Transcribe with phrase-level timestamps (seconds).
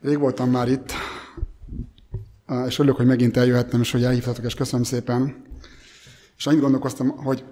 [0.00, 0.92] Rég voltam már itt,
[2.66, 5.44] és örülök, hogy megint eljöhettem, és hogy elhívtatok, és köszönöm szépen.
[6.36, 7.44] És annyit gondolkoztam, hogy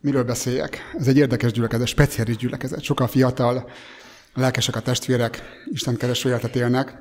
[0.00, 0.78] miről beszéljek.
[0.98, 2.82] Ez egy érdekes gyülekezet, speciális gyülekezet.
[2.82, 3.70] Sokkal fiatal,
[4.34, 6.96] lelkesek a testvérek, Isten kereső életet élnek,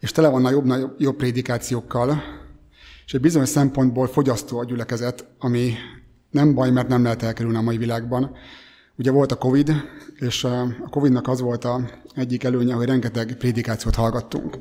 [0.00, 2.22] és tele van jobb, jobb, jobb prédikációkkal,
[3.06, 5.74] és egy bizonyos szempontból fogyasztó a gyülekezet, ami
[6.30, 8.36] nem baj, mert nem lehet elkerülni a mai világban.
[8.98, 9.72] Ugye volt a Covid,
[10.14, 11.80] és a Covid-nak az volt a
[12.14, 14.58] egyik előnye, hogy rengeteg prédikációt hallgattunk.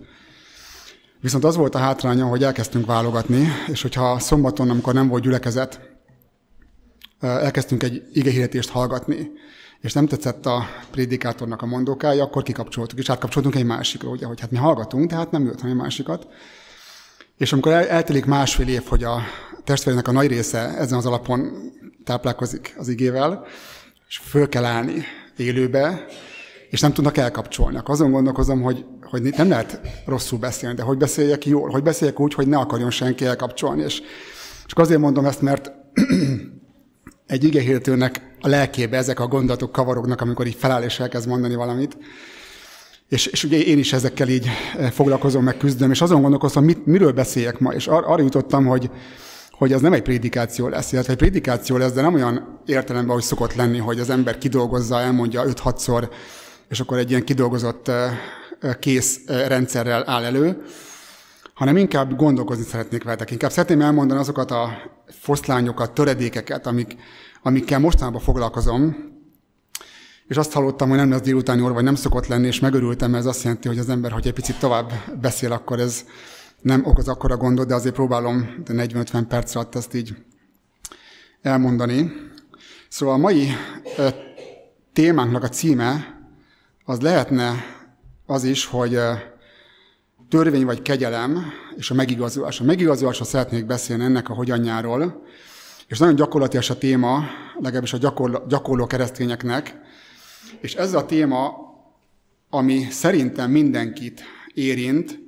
[1.20, 5.80] Viszont az volt a hátránya, hogy elkezdtünk válogatni, és hogyha szombaton, amikor nem volt gyülekezet,
[7.20, 9.32] elkezdtünk egy igehirdetést hallgatni,
[9.82, 14.40] és nem tetszett a prédikátornak a mondókája, akkor kikapcsoltuk, és átkapcsoltunk egy másikra, ugye, hogy
[14.40, 16.28] hát mi hallgatunk, tehát nem jött, hanem másikat.
[17.38, 19.22] És amikor el, eltelik másfél év, hogy a
[19.64, 21.72] testvérének a nagy része ezen az alapon
[22.04, 23.46] táplálkozik az igével,
[24.08, 25.06] és föl kell állni
[25.38, 26.06] élőbe,
[26.70, 27.80] és nem tudnak elkapcsolni.
[27.84, 32.34] Azon gondolkozom, hogy, hogy nem lehet rosszul beszélni, de hogy beszéljek jól, hogy beszéljek úgy,
[32.34, 33.84] hogy ne akarjon senki elkapcsolni.
[33.84, 34.02] És
[34.66, 35.72] csak azért mondom ezt, mert
[37.28, 41.98] egy igehirtőnek a lelkébe ezek a gondolatok kavarognak, amikor így feláll és elkezd mondani valamit.
[43.10, 46.86] És, és ugye én is ezekkel így eh, foglalkozom, meg küzdöm, és azon gondolkoztam, mit,
[46.86, 47.74] miről beszéljek ma.
[47.74, 48.90] És ar- arra jutottam, hogy,
[49.58, 53.24] hogy az nem egy prédikáció lesz, illetve egy prédikáció lesz, de nem olyan értelemben, hogy
[53.24, 56.10] szokott lenni, hogy az ember kidolgozza, elmondja 5-6-szor,
[56.70, 57.92] és akkor egy ilyen kidolgozott
[58.80, 60.62] kész rendszerrel áll elő,
[61.54, 63.32] hanem inkább gondolkozni szeretnék veletek.
[63.32, 64.70] Inkább szeretném elmondani azokat a
[65.08, 66.96] foszlányokat, töredékeket, amik,
[67.44, 68.96] amikkel mostanában foglalkozom,
[70.28, 73.24] és azt hallottam, hogy nem lesz délutáni orva, vagy nem szokott lenni, és megörültem, mert
[73.24, 76.06] ez azt jelenti, hogy az ember, hogy egy picit tovább beszél, akkor ez
[76.62, 80.16] nem okoz akkora gondot, de azért próbálom de 40-50 perc alatt ezt így
[81.42, 82.12] elmondani.
[82.90, 83.48] Szóval a mai
[84.94, 86.20] témánknak a címe
[86.86, 87.54] az lehetne
[88.26, 89.00] az is, hogy
[90.30, 91.44] törvény vagy kegyelem
[91.76, 92.60] és a megigazulás.
[92.60, 95.26] A megigazulásra szeretnék beszélni ennek a hogyanjáról,
[95.88, 97.24] és nagyon gyakorlatilag a téma,
[97.60, 99.76] legalábbis a gyakorló, gyakorló keresztényeknek,
[100.62, 101.54] és ez a téma,
[102.50, 104.22] ami szerintem mindenkit
[104.54, 105.27] érint,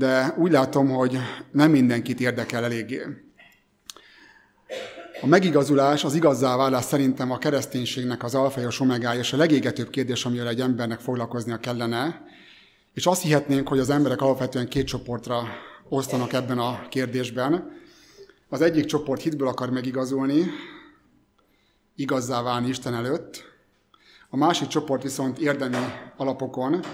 [0.00, 1.18] de úgy látom, hogy
[1.52, 3.02] nem mindenkit érdekel eléggé.
[5.22, 9.90] A megigazulás, az igazzá válás szerintem a kereszténységnek az alfa és omegája, és a legégetőbb
[9.90, 12.22] kérdés, amivel egy embernek foglalkoznia kellene,
[12.94, 15.42] és azt hihetnénk, hogy az emberek alapvetően két csoportra
[15.88, 17.72] osztanak ebben a kérdésben.
[18.48, 20.44] Az egyik csoport hitből akar megigazulni,
[21.96, 23.44] igazzá válni Isten előtt,
[24.30, 25.76] a másik csoport viszont érdemi
[26.16, 26.84] alapokon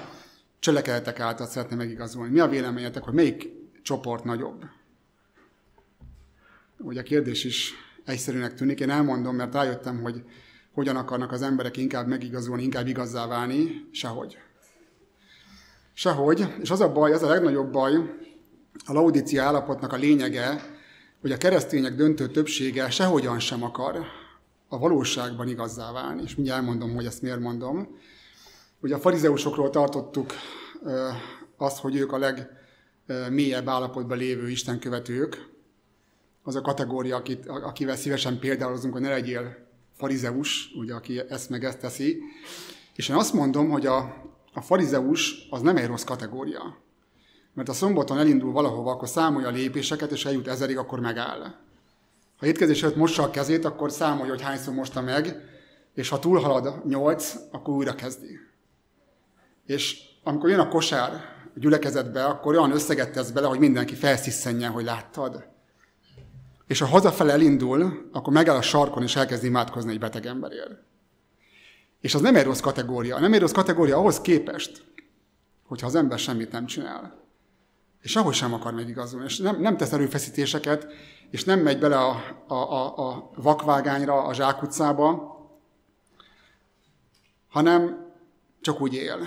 [0.59, 2.33] cselekedetek által szeretne megigazolni.
[2.33, 3.49] Mi a véleményetek, hogy melyik
[3.83, 4.65] csoport nagyobb?
[6.79, 7.75] Ugye a kérdés is
[8.05, 8.81] egyszerűnek tűnik.
[8.81, 10.23] Én elmondom, mert rájöttem, hogy
[10.73, 14.39] hogyan akarnak az emberek inkább megigazolni, inkább igazzá válni, sehogy.
[15.93, 17.95] Sehogy, és az a baj, az a legnagyobb baj,
[18.87, 20.77] a laudícia állapotnak a lényege,
[21.21, 24.05] hogy a keresztények döntő többsége sehogyan sem akar
[24.69, 26.23] a valóságban igazzá válni.
[26.23, 27.99] És mindjárt elmondom, hogy ezt miért mondom.
[28.81, 30.33] Ugye a farizeusokról tartottuk
[31.57, 35.55] azt, hogy ők a legmélyebb állapotban lévő istenkövetők.
[36.43, 39.57] Az a kategória, akit, akivel szívesen példálozunk, hogy ne legyél
[39.97, 42.19] farizeus, ugye, aki ezt meg ezt teszi.
[42.95, 43.99] És én azt mondom, hogy a,
[44.53, 46.77] a farizeus az nem egy rossz kategória.
[47.55, 51.55] Mert a szombaton elindul valahova, akkor számolja a lépéseket, és eljut ezerig, akkor megáll.
[52.37, 55.37] Ha étkezés előtt mossa a kezét, akkor számolja, hogy hányszor mosta meg,
[55.95, 58.39] és ha túlhalad nyolc, akkor újra kezdi.
[59.67, 61.13] És amikor jön a kosár
[61.55, 65.45] a gyülekezetbe, akkor olyan összeget tesz bele, hogy mindenki felsziszenjen, hogy láttad.
[66.67, 70.71] És ha hazafele elindul, akkor megáll a sarkon, és elkezd imádkozni egy beteg emberért.
[72.01, 73.19] És az nem egy rossz kategória.
[73.19, 74.85] Nem egy rossz kategória ahhoz képest,
[75.67, 77.25] hogyha az ember semmit nem csinál.
[78.03, 79.27] És ahogy sem akar megigazulni.
[79.27, 80.87] És nem, nem tesz erőfeszítéseket,
[81.31, 85.37] és nem megy bele a, a, a, a vakvágányra, a zsákutcába,
[87.49, 88.07] hanem
[88.61, 89.19] csak úgy él.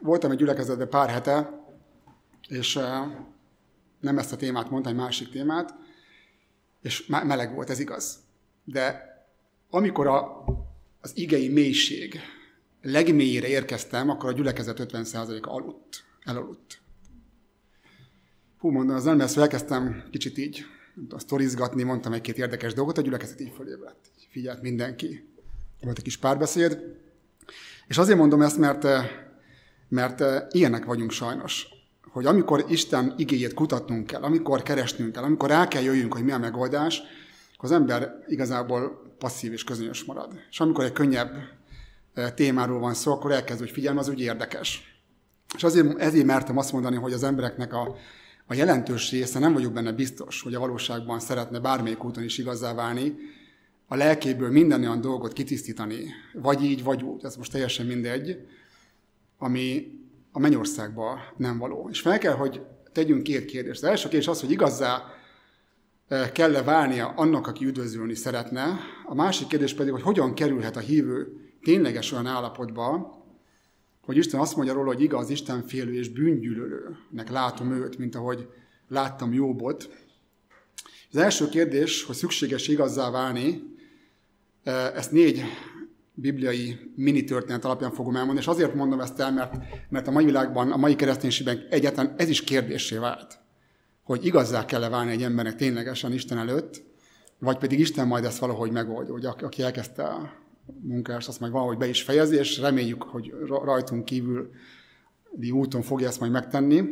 [0.00, 1.64] Voltam egy gyülekezetben pár hete,
[2.48, 2.78] és
[4.00, 5.74] nem ezt a témát mondtam, egy másik témát,
[6.82, 8.18] és meleg volt, ez igaz.
[8.64, 9.06] De
[9.70, 10.44] amikor a,
[11.00, 12.20] az igei mélység
[12.82, 16.80] legmélyére érkeztem, akkor a gyülekezet 50%-a aludt, elaludt.
[18.58, 20.64] Hú, mondom, az nem lesz, elkezdtem kicsit így
[21.10, 24.10] a sztorizgatni, mondtam egy-két érdekes dolgot, a gyülekezet így fölébredt.
[24.30, 25.28] Figyelt mindenki.
[25.80, 26.96] Volt egy kis párbeszéd.
[27.86, 28.84] És azért mondom ezt, mert,
[29.88, 31.66] mert eh, ilyenek vagyunk sajnos.
[32.02, 36.32] Hogy amikor Isten igéjét kutatnunk kell, amikor keresnünk kell, amikor el kell jöjjünk, hogy mi
[36.32, 37.02] a megoldás,
[37.56, 40.32] akkor az ember igazából passzív és közönyös marad.
[40.50, 41.34] És amikor egy könnyebb
[42.14, 45.00] eh, témáról van szó, akkor elkezd, hogy figyelme, az úgy érdekes.
[45.54, 47.96] És azért, ezért mertem azt mondani, hogy az embereknek a,
[48.46, 52.74] a jelentős része, nem vagyok benne biztos, hogy a valóságban szeretne bármelyik úton is igazá
[52.74, 53.16] válni,
[53.86, 58.36] a lelkéből minden olyan dolgot kitisztítani, vagy így, vagy úgy, ez most teljesen mindegy,
[59.38, 59.98] ami
[60.32, 61.88] a mennyországba nem való.
[61.90, 62.60] És fel kell, hogy
[62.92, 63.82] tegyünk két kérdést.
[63.82, 65.02] Az első kérdés az, hogy igazá
[66.08, 68.78] e, kell-e válnia annak, aki üdvözölni szeretne.
[69.06, 73.16] A másik kérdés pedig, hogy hogyan kerülhet a hívő tényleges olyan állapotba,
[74.02, 78.48] hogy Isten azt mondja róla, hogy igaz, Isten félő és bűngyűlölőnek látom őt, mint ahogy
[78.88, 79.90] láttam Jóbot.
[81.10, 83.62] Az első kérdés, hogy szükséges igazzá válni,
[84.62, 85.42] e, ezt négy
[86.20, 89.54] bibliai mini történet alapján fogom elmondani, és azért mondom ezt el, mert,
[89.88, 93.38] mert a mai világban, a mai kereszténységben egyáltalán ez is kérdésé vált,
[94.02, 96.82] hogy igazzá kell-e válni egy embernek ténylegesen Isten előtt,
[97.38, 100.32] vagy pedig Isten majd ezt valahogy megoldja, hogy aki elkezdte a
[100.80, 104.50] munkást, azt majd valahogy be is fejezi, és reméljük, hogy rajtunk kívül
[105.50, 106.82] úton fogja ezt majd megtenni.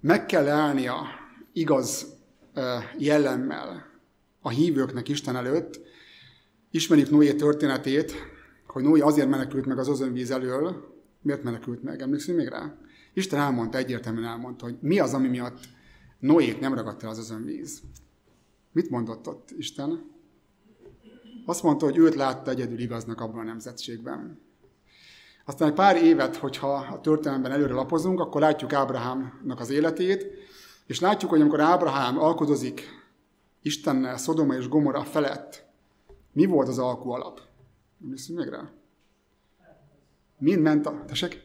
[0.00, 0.96] Meg kell állnia
[1.52, 2.06] igaz
[2.98, 3.86] jellemmel
[4.40, 5.80] a hívőknek Isten előtt,
[6.70, 8.12] Ismerjük Noé történetét,
[8.66, 10.96] hogy Noé azért menekült meg az özönvíz elől.
[11.22, 12.00] Miért menekült meg?
[12.02, 12.76] Emlékszünk még rá?
[13.14, 15.58] Isten elmondta, egyértelműen elmondta, hogy mi az, ami miatt
[16.18, 17.80] Noét nem ragadt el az özönvíz.
[18.72, 20.10] Mit mondott ott Isten?
[21.46, 24.40] Azt mondta, hogy őt látta egyedül igaznak abban a nemzetségben.
[25.44, 30.26] Aztán egy pár évet, hogyha a történelemben előre lapozunk, akkor látjuk Ábrahámnak az életét,
[30.86, 32.88] és látjuk, hogy amikor Ábrahám alkodozik
[33.62, 35.67] Istennel Szodoma és Gomora felett,
[36.32, 37.40] mi volt az alkú alap?
[38.02, 38.70] Emlékszünk még rá?
[40.38, 41.04] Mind ment a...
[41.06, 41.42] Tessék?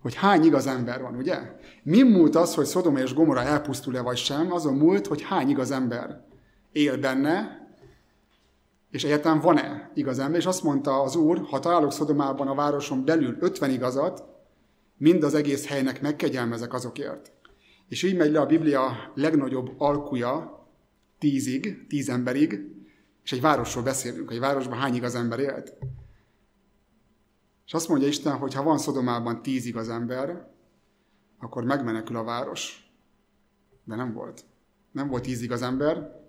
[0.00, 1.38] Hogy hány igaz ember van, ugye?
[1.82, 4.52] Mi múlt az, hogy Szodoma és Gomora elpusztul-e vagy sem?
[4.52, 6.24] Azon múlt, hogy hány igaz ember
[6.72, 7.60] él benne,
[8.90, 10.40] és egyáltalán van-e igaz ember?
[10.40, 14.24] És azt mondta az Úr, ha találok Szodomában a városon belül 50 igazat,
[14.96, 17.32] mind az egész helynek megkegyelmezek azokért.
[17.88, 20.66] És így megy le a Biblia legnagyobb alkuja
[21.18, 22.79] tízig, tíz emberig,
[23.24, 25.74] és egy városról beszélünk, egy városban hány igaz ember élt.
[27.66, 30.48] És azt mondja Isten, hogy ha van Szodomában tíz igaz ember,
[31.38, 32.92] akkor megmenekül a város.
[33.84, 34.44] De nem volt.
[34.92, 36.20] Nem volt tíz igaz ember.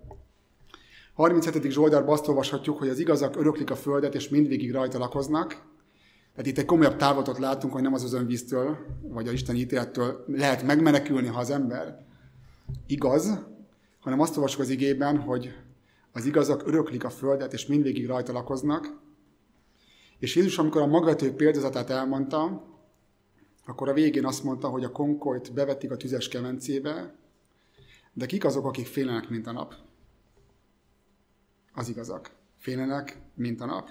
[1.14, 1.70] 37.
[1.70, 5.48] Zsoldárban azt olvashatjuk, hogy az igazak öröklik a földet, és mindvégig rajta lakoznak.
[6.32, 10.62] Tehát itt egy komolyabb távlatot látunk, hogy nem az özönvíztől, vagy a Isten ítélettől lehet
[10.62, 12.06] megmenekülni, ha az ember
[12.86, 13.38] igaz,
[14.00, 15.54] hanem azt olvasjuk az igében, hogy
[16.12, 19.00] az igazak öröklik a földet, és mindvégig rajta lakoznak.
[20.18, 22.70] És Jézus, amikor a magatő példázatát elmondta,
[23.66, 27.14] akkor a végén azt mondta, hogy a konkolyt bevetik a tüzes kemencébe,
[28.12, 29.74] de kik azok, akik félnek, mint a nap?
[31.74, 32.30] Az igazak.
[32.58, 33.90] Félnek, mint a nap.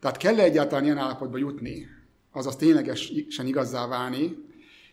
[0.00, 1.86] Tehát kell -e egyáltalán ilyen állapotba jutni,
[2.32, 4.36] azaz ténylegesen igazzá válni,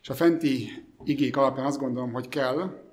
[0.01, 0.69] és a fenti
[1.03, 2.86] igék alapján azt gondolom, hogy kell,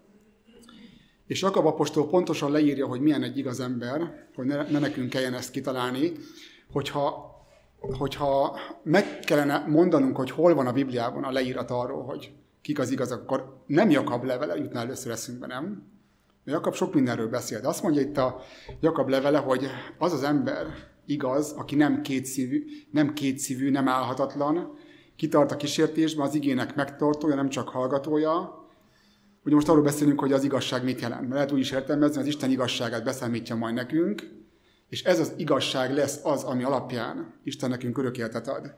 [1.27, 5.35] és Jakab apostol pontosan leírja, hogy milyen egy igaz ember, hogy ne, ne nekünk kelljen
[5.35, 6.13] ezt kitalálni,
[6.73, 7.35] hogyha,
[7.79, 12.33] hogyha meg kellene mondanunk, hogy hol van a Bibliában a leírat arról, hogy
[12.63, 15.93] kik az igazak, akkor nem Jakab levele jutna először eszünkbe, nem?
[16.45, 18.41] De Jakab sok mindenről beszél, de azt mondja itt a
[18.81, 19.67] Jakab levele, hogy
[19.99, 20.67] az az ember
[21.07, 24.79] igaz, aki nem kétszívű, nem kétszívű, nem állhatatlan,
[25.17, 28.64] kitart a kísértésben, az igének megtartója, nem csak hallgatója,
[29.45, 31.21] Ugye most arról beszélünk, hogy az igazság mit jelent.
[31.21, 34.23] Mert lehet úgy is értelmezni, az Isten igazságát beszámítja majd nekünk,
[34.89, 38.75] és ez az igazság lesz az, ami alapján Isten nekünk örök életet ad.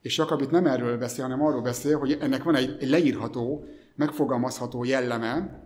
[0.00, 3.64] És Jakab itt nem erről beszél, hanem arról beszél, hogy ennek van egy, leírható,
[3.94, 5.62] megfogalmazható jelleme,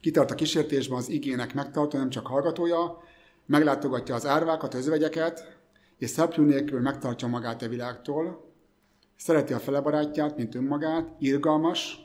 [0.00, 2.98] kitart a kísértésben az igének megtartó, nem csak hallgatója,
[3.46, 5.58] meglátogatja az árvákat, az övegyeket,
[5.98, 8.52] és szeplő nélkül megtartja magát a világtól,
[9.16, 12.03] szereti a felebarátját, mint önmagát, irgalmas,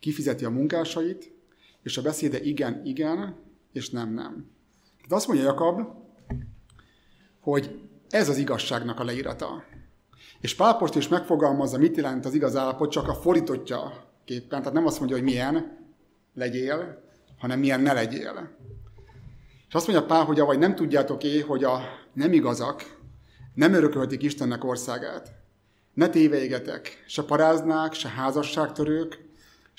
[0.00, 1.32] kifizeti a munkásait,
[1.82, 3.36] és a beszéde igen, igen,
[3.72, 4.50] és nem, nem.
[4.96, 5.80] Tehát azt mondja Jakab,
[7.40, 9.64] hogy ez az igazságnak a leírata.
[10.40, 14.58] És Pálpost is megfogalmazza, mit jelent az igaz állapot, csak a fordítottja képpen.
[14.58, 15.78] Tehát nem azt mondja, hogy milyen
[16.34, 17.02] legyél,
[17.38, 18.56] hanem milyen ne legyél.
[19.68, 21.80] És azt mondja Pál, hogy vagy nem tudjátok é, hogy a
[22.12, 22.98] nem igazak
[23.54, 25.32] nem örököltik Istennek országát.
[25.94, 29.27] Ne téveigetek, se paráznák, se házasságtörők,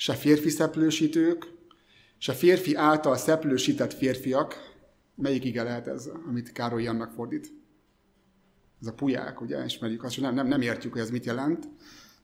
[0.00, 1.46] se férfi szeplősítők,
[2.18, 4.54] se férfi által szeplősített férfiak.
[5.14, 7.52] Melyik ige lehet ez, amit Károly annak fordít?
[8.80, 11.68] Ez a puják, ugye, ismerjük azt, hogy nem, nem, nem értjük, hogy ez mit jelent.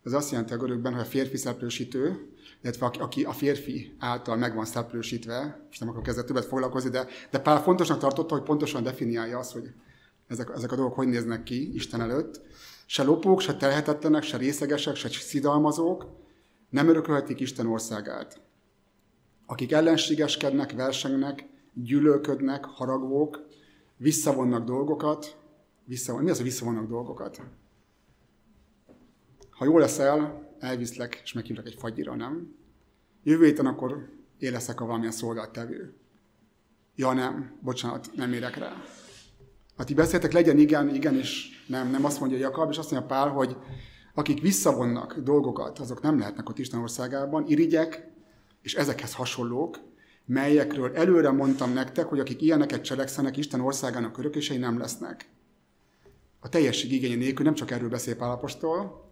[0.04, 2.28] Ez azt jelenti a görögben, hogy a férfi szeplősítő,
[2.62, 7.06] illetve aki a férfi által meg van szeplősítve, és nem akarok ezzel többet foglalkozni, de,
[7.30, 9.70] de Pál fontosnak tartotta, hogy pontosan definiálja azt, hogy
[10.26, 12.40] ezek, ezek a dolgok hogy néznek ki Isten előtt.
[12.86, 16.24] Se lopók, se telhetetlenek, se részegesek, se szidalmazók
[16.76, 18.40] nem örökölhetik Isten országát.
[19.46, 23.46] Akik ellenségeskednek, versengnek, gyűlölködnek, haragvók,
[23.96, 25.36] visszavonnak dolgokat,
[25.84, 27.40] visszavon, mi az, hogy visszavonnak dolgokat?
[29.50, 32.56] Ha jól leszel, elviszlek, és meghívlak egy fagyira, nem?
[33.22, 35.94] Jövő héten akkor én leszek a valamilyen szolgáltevő.
[36.94, 38.82] Ja nem, bocsánat, nem érek rá.
[39.76, 41.90] Ha ti beszéltek, legyen igen, igen és nem.
[41.90, 43.56] Nem azt mondja Jakab, és azt mondja Pál, hogy
[44.18, 47.44] akik visszavonnak dolgokat, azok nem lehetnek ott Isten országában.
[47.46, 48.08] Irigyek
[48.62, 49.78] és ezekhez hasonlók,
[50.24, 55.28] melyekről előre mondtam nektek, hogy akik ilyeneket cselekszenek, Isten országának örökései nem lesznek.
[56.40, 59.04] A teljesség igénye nélkül nem csak erről beszél Pálapostól,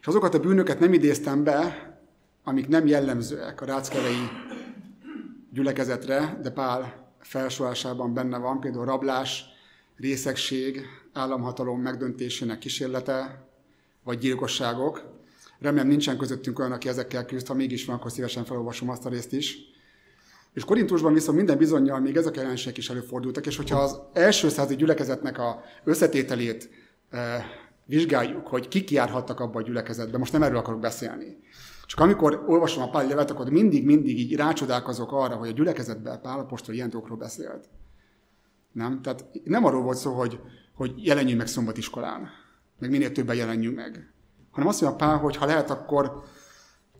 [0.00, 1.88] és azokat a bűnöket nem idéztem be,
[2.44, 4.28] amik nem jellemzőek a ráckevei
[5.52, 9.44] gyülekezetre, de Pál felsorolásában benne van, például rablás,
[9.96, 10.80] részegség,
[11.12, 13.48] államhatalom megdöntésének kísérlete,
[14.04, 15.12] vagy gyilkosságok.
[15.58, 19.08] Remélem nincsen közöttünk olyan, aki ezekkel küzd, ha mégis van, akkor szívesen felolvasom azt a
[19.08, 19.58] részt is.
[20.52, 24.48] És Korintusban viszont minden bizonyal még ezek a jelenségek is előfordultak, és hogyha az első
[24.48, 26.70] századi gyülekezetnek a összetételét
[27.10, 27.46] e,
[27.84, 31.36] vizsgáljuk, hogy kik járhattak abba a gyülekezetbe, most nem erről akarok beszélni.
[31.86, 36.38] Csak amikor olvasom a Pál levet, akkor mindig-mindig így rácsodálkozok arra, hogy a gyülekezetben Pál
[36.38, 37.68] apostol ilyen dolgokról beszélt.
[38.72, 39.02] Nem?
[39.02, 40.40] Tehát nem arról volt szó, hogy,
[40.74, 42.28] hogy jelenjünk meg szombatiskolán,
[42.78, 44.12] meg minél többen jelenjünk meg.
[44.50, 46.22] Hanem azt mondja Pál, hogy ha lehet, akkor,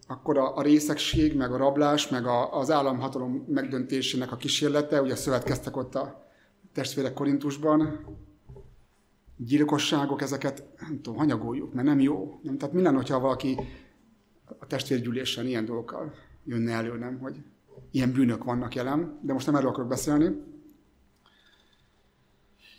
[0.07, 5.15] akkor a, a részegség, meg a rablás, meg a, az államhatalom megdöntésének a kísérlete, ugye
[5.15, 6.29] szövetkeztek ott a
[6.73, 8.07] testvérek Korintusban,
[9.37, 12.41] gyilkosságok, ezeket nem tudom, hanyagoljuk, mert nem jó.
[12.43, 12.59] Nem?
[12.59, 13.57] Tehát mi lenne, hogyha valaki
[14.59, 16.15] a testvérgyűlésen ilyen dolgokkal
[16.45, 17.19] jönne elő, nem?
[17.19, 17.37] Hogy
[17.91, 20.54] ilyen bűnök vannak jelen, de most nem erről akarok beszélni.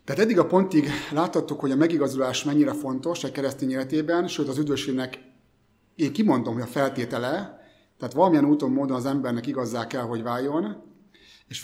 [0.06, 4.58] Tehát eddig a pontig láthattuk, hogy a megigazulás mennyire fontos egy keresztény életében, sőt az
[4.58, 5.20] üdvösségnek
[5.96, 7.60] én kimondom, hogy a feltétele,
[7.98, 10.84] tehát valamilyen úton, módon az embernek igazzá kell, hogy váljon,
[11.48, 11.60] és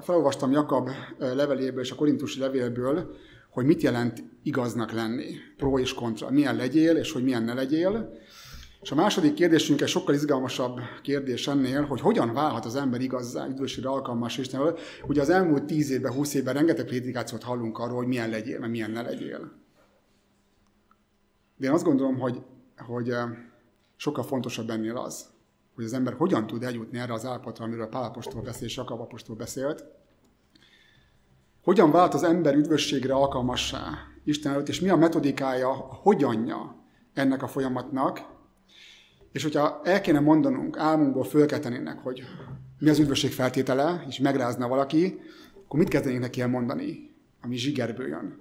[0.00, 3.10] felolvastam Jakab leveléből és a korintusi levélből,
[3.50, 8.12] hogy mit jelent igaznak lenni, pro és kontra, milyen legyél, és hogy milyen ne legyél.
[8.82, 13.46] És a második kérdésünk egy sokkal izgalmasabb kérdés ennél, hogy hogyan válhat az ember igazzá,
[13.46, 14.78] üdvösségre alkalmas Istenről.
[15.06, 18.70] Ugye az elmúlt tíz évben, húsz évben rengeteg prédikációt hallunk arról, hogy milyen legyél, meg
[18.70, 19.52] milyen ne legyél.
[21.56, 22.42] De én azt gondolom, hogy,
[22.76, 23.28] hogy eh,
[23.96, 25.26] sokkal fontosabb ennél az,
[25.74, 29.84] hogy az ember hogyan tud eljutni erre az állapotra, amiről Pál apostol beszél apostol beszélt.
[31.62, 33.80] Hogyan vált az ember üdvösségre alkalmassá
[34.24, 36.76] Isten előtt, és mi a metodikája, a hogyanja
[37.14, 38.29] ennek a folyamatnak,
[39.32, 42.22] és hogyha el kéne mondanunk, álmunkból fölkeltenének, hogy
[42.78, 45.20] mi az üdvösség feltétele, és megrázna valaki,
[45.64, 47.10] akkor mit kezdenénk neki elmondani,
[47.42, 48.38] ami zsigerből jön?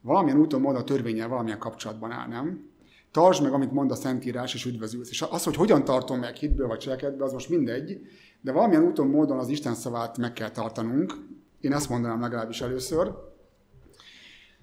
[0.00, 2.70] Valamilyen úton, módon a törvényel valamilyen kapcsolatban áll, nem?
[3.10, 5.10] Tartsd meg, amit mond a Szentírás, és üdvözülsz.
[5.10, 8.00] És az, hogy hogyan tartom meg hitből vagy cselekedből, az most mindegy,
[8.40, 11.14] de valamilyen úton, módon az Isten szavát meg kell tartanunk.
[11.60, 13.12] Én ezt mondanám legalábbis először.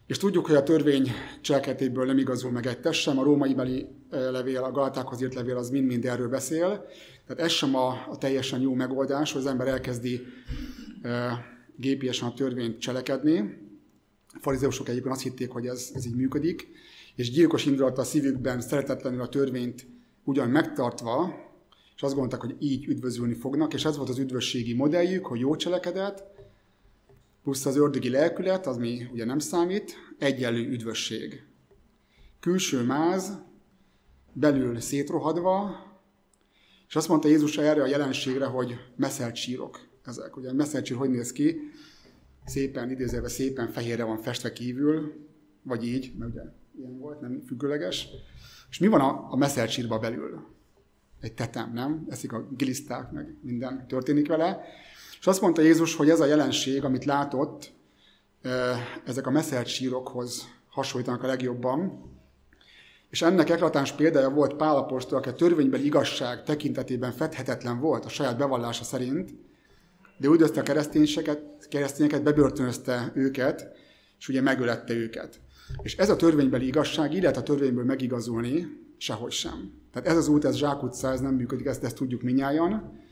[0.08, 3.88] És tudjuk, hogy a törvény cselekedetéből nem igazul meg egy test sem, a római beli
[4.10, 6.86] levél, a Galatákhoz írt levél az mind-mind erről beszél.
[7.28, 10.22] Tehát ez sem a, a teljesen jó megoldás, hogy az ember elkezdi
[11.02, 11.46] e,
[11.76, 13.40] gépiesen a törvényt cselekedni.
[14.28, 16.68] A farizeusok egyébként azt hitték, hogy ez, ez így működik,
[17.16, 19.88] és gyilkos indulat a szívükben szeretetlenül a törvényt
[20.24, 21.34] ugyan megtartva,
[21.96, 25.56] és azt gondolták, hogy így üdvözülni fognak, és ez volt az üdvösségi modelljük, hogy jó
[25.56, 26.24] cselekedet,
[27.46, 31.44] plusz az ördögi lelkület, az mi ugye nem számít, egyenlő üdvösség.
[32.40, 33.40] Külső máz,
[34.34, 35.76] belül szétrohadva,
[36.88, 40.38] és azt mondta Jézus erre a jelenségre, hogy meszelt sírok ezek.
[40.38, 41.58] Ugye meszelt sír hogy néz ki?
[42.46, 45.28] Szépen, idézőben szépen fehérre van festve kívül,
[45.64, 46.44] vagy így, mert ugye
[46.78, 48.08] ilyen volt, nem függőleges.
[48.70, 50.48] És mi van a, a meszelt sírba belül?
[51.22, 52.06] Egy tetem, nem?
[52.10, 54.66] Eszik a giliszták, meg minden történik vele.
[55.26, 57.72] És azt mondta Jézus, hogy ez a jelenség, amit látott,
[59.06, 62.12] ezek a messzelt sírokhoz hasonlítanak a legjobban.
[63.10, 68.38] És ennek eklatáns példája volt Pálapostól, aki a törvénybeli igazság tekintetében fedhetetlen volt a saját
[68.38, 69.34] bevallása szerint,
[70.18, 73.68] de üldözte a keresztényeket, keresztényeket, bebörtönözte őket,
[74.20, 75.40] és ugye megölette őket.
[75.82, 78.68] És ez a törvénybeli igazság, így lehet a törvényből megigazulni,
[78.98, 79.74] sehogy sem.
[79.92, 83.04] Tehát ez az út, ez zsákutca, ez nem működik, ezt, ezt tudjuk minnyáján.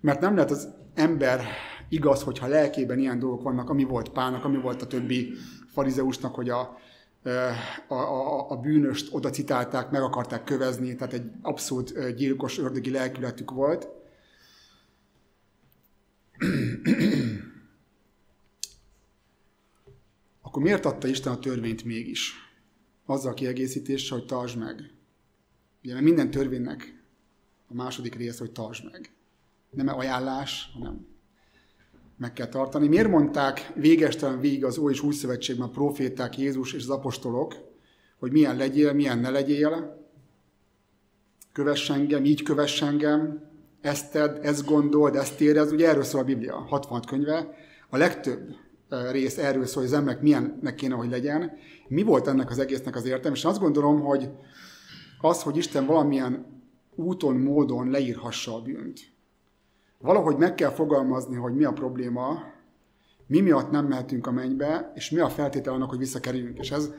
[0.00, 1.44] Mert nem lehet az ember
[1.88, 5.32] igaz, hogyha lelkében ilyen dolgok vannak, ami volt Pának, ami volt a többi
[5.66, 6.78] farizeusnak, hogy a,
[7.88, 13.50] a, a, a bűnöst oda citálták, meg akarták kövezni, tehát egy abszolút gyilkos ördögi lelkületük
[13.50, 13.88] volt.
[20.42, 22.32] Akkor miért adta Isten a törvényt mégis?
[23.06, 24.90] Azzal a kiegészítéssel, hogy tartsd meg.
[25.82, 27.02] Ugye mert minden törvénynek
[27.68, 29.17] a második része, hogy tartsd meg.
[29.70, 31.06] Nem ajánlás, hanem
[32.18, 32.88] meg kell tartani.
[32.88, 37.54] Miért mondták végestelen végig az Új és Új Szövetségben a proféták, Jézus és az apostolok,
[38.18, 40.06] hogy milyen legyél, milyen ne legyél,
[41.52, 43.46] kövess engem, így kövess engem,
[43.80, 47.54] ezt tedd, ezt gondold, ezt érez, ugye erről szól a Biblia, 66 könyve.
[47.90, 48.54] A legtöbb
[49.10, 51.52] rész erről szól, hogy az emberek milyennek kéne, hogy legyen.
[51.88, 53.36] Mi volt ennek az egésznek az értelme?
[53.36, 54.30] És azt gondolom, hogy
[55.20, 56.46] az, hogy Isten valamilyen
[56.94, 59.00] úton, módon leírhassa a bűnt.
[59.98, 62.42] Valahogy meg kell fogalmazni, hogy mi a probléma,
[63.26, 66.58] mi miatt nem mehetünk a mennybe, és mi a feltétel annak, hogy visszakerüljünk.
[66.58, 66.90] És ez,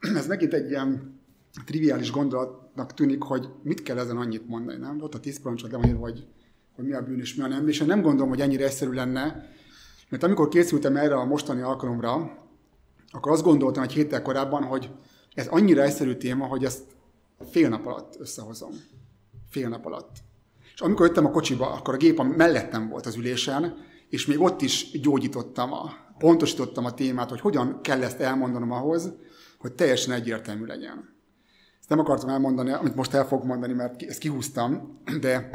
[0.16, 1.20] ez megint egy ilyen
[1.64, 5.00] triviális gondolatnak tűnik, hogy mit kell ezen annyit mondani, nem?
[5.00, 6.26] Ott a tíz parancsot le van hogy,
[6.74, 7.68] hogy mi a bűn és mi a nem.
[7.68, 9.50] És én nem gondolom, hogy ennyire egyszerű lenne,
[10.08, 12.44] mert amikor készültem erre a mostani alkalomra,
[13.10, 14.90] akkor azt gondoltam egy héttel korábban, hogy
[15.34, 16.82] ez annyira egyszerű téma, hogy ezt
[17.50, 18.72] fél nap alatt összehozom.
[19.50, 20.16] Fél nap alatt.
[20.76, 23.76] És amikor jöttem a kocsiba, akkor a gép mellettem volt az ülésen,
[24.08, 29.12] és még ott is gyógyítottam, a, pontosítottam a témát, hogy hogyan kell ezt elmondanom ahhoz,
[29.58, 31.14] hogy teljesen egyértelmű legyen.
[31.80, 35.50] Ezt nem akartam elmondani, amit most el fogok mondani, mert ezt kihúztam, de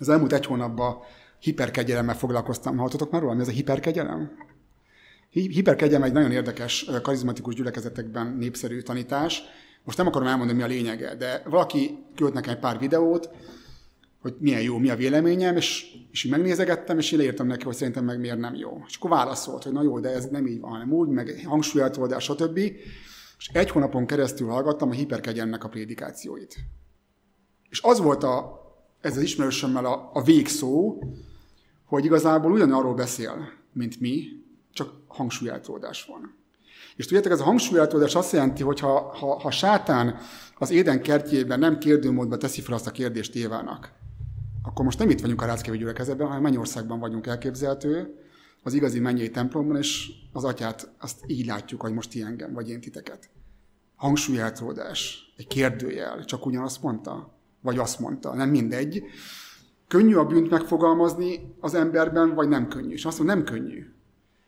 [0.00, 0.96] az elmúlt egy hónapban
[1.40, 2.76] hiperkegyelemmel foglalkoztam.
[2.76, 4.30] Hallottatok már róla, mi ez a hiperkegyelem?
[5.30, 9.42] Hiperkegyelem egy nagyon érdekes, karizmatikus gyülekezetekben népszerű tanítás.
[9.84, 13.30] Most nem akarom elmondani, mi a lényege, de valaki küld nekem egy pár videót,
[14.20, 17.74] hogy milyen jó, mi a véleményem, és, és így megnézegettem, és én leírtam neki, hogy
[17.74, 18.82] szerintem meg miért nem jó.
[18.86, 22.24] És akkor válaszolt, hogy na jó, de ez nem így van, hanem úgy, meg hangsúlyeltoldás,
[22.24, 22.58] stb.
[23.38, 26.56] És egy hónapon keresztül hallgattam a hiperkegyennek a prédikációit.
[27.68, 28.60] És az volt a,
[29.00, 31.02] ez az ismerősömmel a, a végszó,
[31.84, 34.24] hogy igazából ugyanarról beszél, mint mi,
[34.72, 36.36] csak hangsúlyeltródás van.
[36.96, 40.18] És tudjátok, ez a hangsúlyeltródás azt jelenti, hogy ha, ha, ha sátán
[40.58, 43.92] az éden kertjében nem kérdőmódba teszi fel azt a kérdést Évának,
[44.68, 48.14] akkor most nem itt vagyunk a Ráckevi gyülekezetben, hanem Mennyországban vagyunk elképzelhető,
[48.62, 52.68] az igazi mennyei templomban, és az atyát azt így látjuk, hogy most ti engem, vagy
[52.68, 53.30] én titeket.
[53.96, 59.02] Hangsúlyeltródás, egy kérdőjel, csak ugyanazt mondta, vagy azt mondta, nem mindegy.
[59.88, 62.92] Könnyű a bűnt megfogalmazni az emberben, vagy nem könnyű?
[62.92, 63.86] És azt mondom, nem könnyű.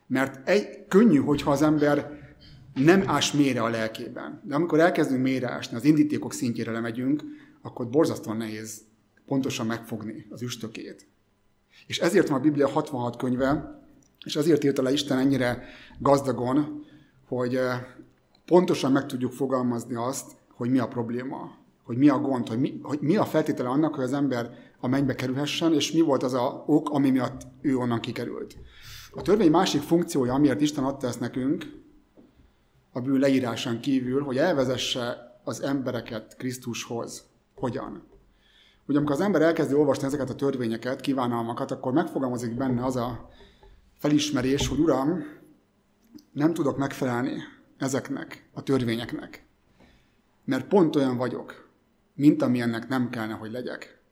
[0.07, 2.19] Mert egy, könnyű, hogyha az ember
[2.75, 4.41] nem ás mélyre a lelkében.
[4.45, 7.23] De amikor elkezdünk mélyre ásni, az indítékok szintjére lemegyünk,
[7.63, 8.89] akkor borzasztóan nehéz
[9.31, 11.07] pontosan megfogni az üstökét.
[11.87, 13.81] És ezért van a Biblia 66 könyve,
[14.25, 15.65] és azért írta le Isten ennyire
[15.99, 16.85] gazdagon,
[17.27, 17.87] hogy eh,
[18.45, 22.81] pontosan meg tudjuk fogalmazni azt, hogy mi a probléma, hogy mi a gond, hogy mi,
[22.83, 26.35] hogy mi a feltétele annak, hogy az ember a mennybe kerülhessen, és mi volt az
[26.35, 28.57] a ok, ami miatt ő onnan kikerült.
[29.11, 31.67] A törvény másik funkciója, amiért Isten adta ezt nekünk,
[32.93, 37.25] a bűn leírásán kívül, hogy elvezesse az embereket Krisztushoz.
[37.55, 38.09] Hogyan?
[38.91, 43.29] Ugye amikor az ember elkezdi olvasni ezeket a törvényeket, kívánalmakat, akkor megfogalmazik benne az a
[43.99, 45.23] felismerés, hogy Uram,
[46.33, 47.37] nem tudok megfelelni
[47.79, 49.47] ezeknek a törvényeknek,
[50.45, 51.71] mert pont olyan vagyok,
[52.15, 54.03] mint amilyennek nem kellene, hogy legyek.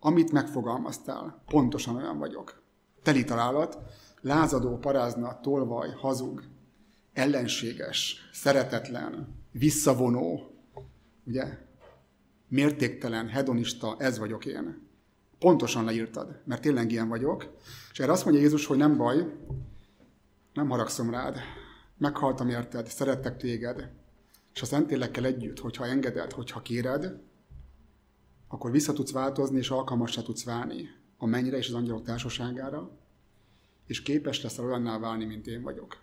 [0.00, 2.62] Amit megfogalmaztál, pontosan olyan vagyok.
[3.02, 3.78] Teli találat,
[4.20, 6.42] lázadó, parázna, tolvaj, hazug,
[7.12, 10.40] ellenséges, szeretetlen, visszavonó,
[11.26, 11.70] ugye?
[12.52, 14.88] Mértéktelen, hedonista, ez vagyok én.
[15.38, 17.56] Pontosan leírtad, mert tényleg ilyen vagyok.
[17.92, 19.36] És erre azt mondja Jézus, hogy nem baj,
[20.52, 21.36] nem haragszom rád,
[21.98, 23.90] meghaltam érted, szerettek téged,
[24.54, 27.20] és a Szentlélekkel együtt, hogyha engeded, hogyha kéred,
[28.48, 32.90] akkor vissza tudsz változni, és alkalmassá tudsz válni a mennyre és az angyalok társaságára,
[33.86, 36.00] és képes leszel olyanná válni, mint én vagyok.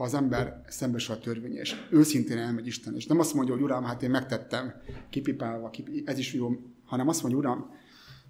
[0.00, 3.62] Ha az ember szembesül a törvény, és őszintén elmegy Isten, és nem azt mondja, hogy
[3.62, 4.72] Uram, hát én megtettem,
[5.10, 6.50] kipipálva, kipi, ez is jó,
[6.84, 7.70] hanem azt mondja, Uram,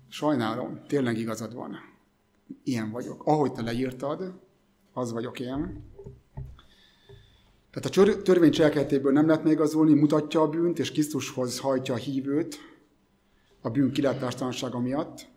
[0.09, 1.76] sajnálom, tényleg igazad van.
[2.64, 3.22] Ilyen vagyok.
[3.24, 4.40] Ahogy te leírtad,
[4.92, 5.85] az vagyok én.
[7.70, 12.59] Tehát a törvény cselekedetéből nem lehet megazolni, mutatja a bűnt, és Krisztushoz hajtja a hívőt
[13.61, 15.29] a bűn kilátástalansága miatt.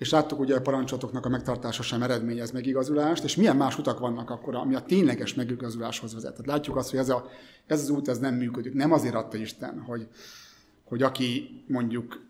[0.00, 4.30] És láttuk ugye a parancsotoknak a megtartása sem eredményez megigazulást, és milyen más utak vannak
[4.30, 6.30] akkor, ami a tényleges megigazuláshoz vezet.
[6.30, 7.28] Tehát látjuk azt, hogy ez, a,
[7.66, 8.74] ez az út ez nem működik.
[8.74, 10.08] Nem azért adta Isten, hogy,
[10.84, 12.20] hogy aki mondjuk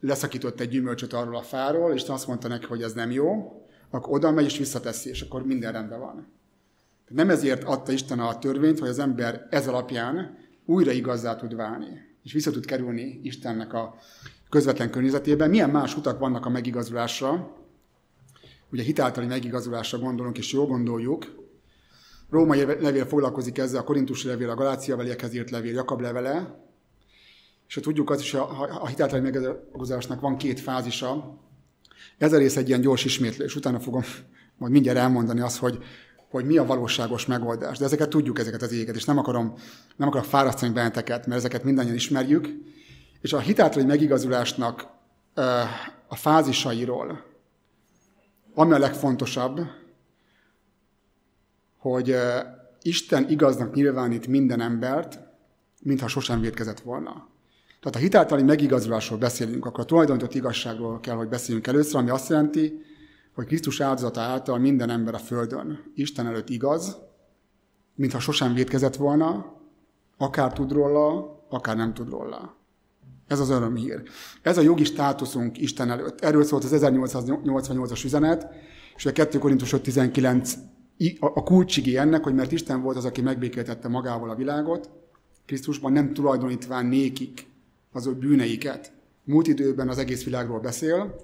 [0.00, 3.52] leszakított egy gyümölcsöt arról a fáról, és azt mondta neki, hogy ez nem jó,
[3.90, 6.32] akkor oda megy és visszateszi, és akkor minden rendben van.
[7.08, 12.16] Nem ezért adta Isten a törvényt, hogy az ember ez alapján újra igazzá tud válni,
[12.22, 13.94] és vissza tud kerülni Istennek a
[14.50, 15.50] közvetlen környezetében.
[15.50, 17.56] Milyen más utak vannak a megigazulásra,
[18.72, 21.46] ugye hitáltali megigazulásra gondolunk, és jól gondoljuk.
[22.30, 26.66] Római levél foglalkozik ezzel, a korintusi levél, a Galácia veliekhez írt levél, Jakab levele,
[27.68, 31.38] és ha tudjuk azt is, a, a hitáltali megigazulásnak van két fázisa.
[32.18, 34.02] Ez a rész egy ilyen gyors ismétlés, utána fogom
[34.58, 35.78] majd mindjárt elmondani azt, hogy,
[36.30, 37.78] hogy mi a valóságos megoldás.
[37.78, 39.54] De ezeket tudjuk, ezeket az éget, és nem akarom,
[39.96, 42.48] nem akarok fárasztani benneteket, mert ezeket mindannyian ismerjük.
[43.20, 44.86] És a hitáltali megigazulásnak
[46.08, 47.24] a fázisairól,
[48.54, 49.60] ami a legfontosabb,
[51.78, 52.16] hogy
[52.82, 55.18] Isten igaznak nyilvánít minden embert,
[55.82, 57.28] mintha sosem védkezett volna.
[57.80, 62.28] Tehát a hitáltali megigazulásról beszélünk, akkor a tulajdonított igazságról kell, hogy beszéljünk először, ami azt
[62.28, 62.82] jelenti,
[63.34, 66.96] hogy Krisztus áldozata által minden ember a Földön Isten előtt igaz,
[67.94, 69.56] mintha sosem védkezett volna,
[70.16, 72.57] akár tud róla, akár nem tud róla.
[73.28, 74.02] Ez az örömhír.
[74.42, 76.20] Ez a jogi státuszunk Isten előtt.
[76.20, 78.46] Erről szólt az 1888-as üzenet,
[78.96, 80.52] és a 2 Korintus 5.19
[81.20, 84.90] a kulcsigé ennek, hogy mert Isten volt az, aki megbékéltette magával a világot,
[85.46, 87.46] Krisztusban nem tulajdonítván nékik
[87.92, 88.92] az ő bűneiket.
[89.24, 91.14] Múlt időben az egész világról beszél,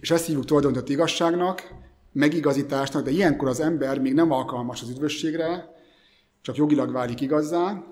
[0.00, 1.74] és ezt hívjuk tulajdonított igazságnak,
[2.12, 5.74] megigazításnak, de ilyenkor az ember még nem alkalmas az üdvösségre,
[6.40, 7.84] csak jogilag válik igazzá,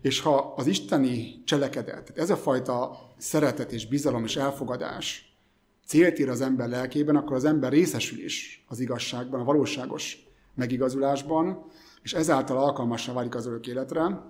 [0.00, 5.34] és ha az isteni cselekedet, ez a fajta szeretet és bizalom és elfogadás
[5.86, 11.64] célt ér az ember lelkében, akkor az ember részesül is az igazságban, a valóságos megigazulásban,
[12.02, 14.22] és ezáltal alkalmasra válik az örök életre.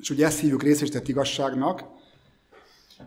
[0.00, 1.84] És ugye ezt hívjuk részesített igazságnak,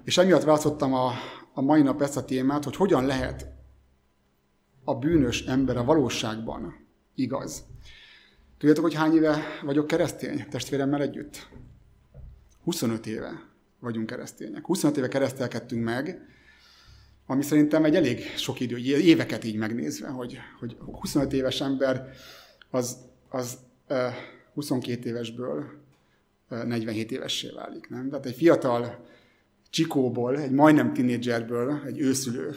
[0.04, 1.12] és emiatt választottam a,
[1.54, 3.48] a mai nap ezt a témát, hogy hogyan lehet
[4.84, 7.64] a bűnös ember a valóságban igaz.
[8.58, 11.48] Tudjátok, hogy hány éve vagyok keresztény testvéremmel együtt?
[12.66, 13.50] 25 éve
[13.80, 14.66] vagyunk keresztények.
[14.66, 16.22] 25 éve keresztelkedtünk meg,
[17.28, 22.10] ami szerintem egy elég sok idő, éveket így megnézve, hogy, hogy 25 éves ember
[22.70, 22.98] az,
[23.30, 23.58] az
[24.54, 25.66] 22 évesből
[26.50, 27.90] 47 évessé válik.
[27.90, 28.10] Nem?
[28.10, 29.06] Tehát egy fiatal
[29.70, 32.56] csikóból, egy majdnem tinédzserből egy őszülő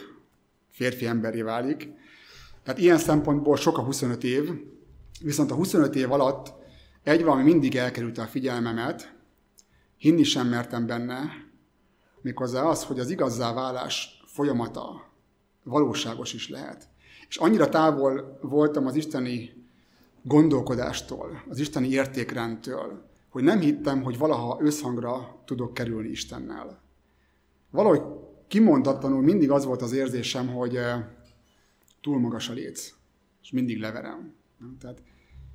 [0.69, 1.89] férfi emberi válik.
[2.63, 4.49] Tehát ilyen szempontból sok a 25 év,
[5.21, 6.53] viszont a 25 év alatt
[7.03, 9.17] egy valami mindig elkerülte a figyelmemet,
[9.99, 11.31] hinni sem mertem benne,
[12.21, 15.11] méghozzá az, hogy az igazzá válás folyamata
[15.63, 16.87] valóságos is lehet.
[17.27, 19.53] És annyira távol voltam az isteni
[20.23, 26.81] gondolkodástól, az isteni értékrendtől, hogy nem hittem, hogy valaha összhangra tudok kerülni Istennel.
[27.69, 28.01] Valahogy
[28.47, 31.05] kimondatlanul mindig az volt az érzésem, hogy eh,
[32.01, 32.93] túl magas a léc,
[33.41, 34.33] és mindig leverem.
[34.79, 35.01] Tehát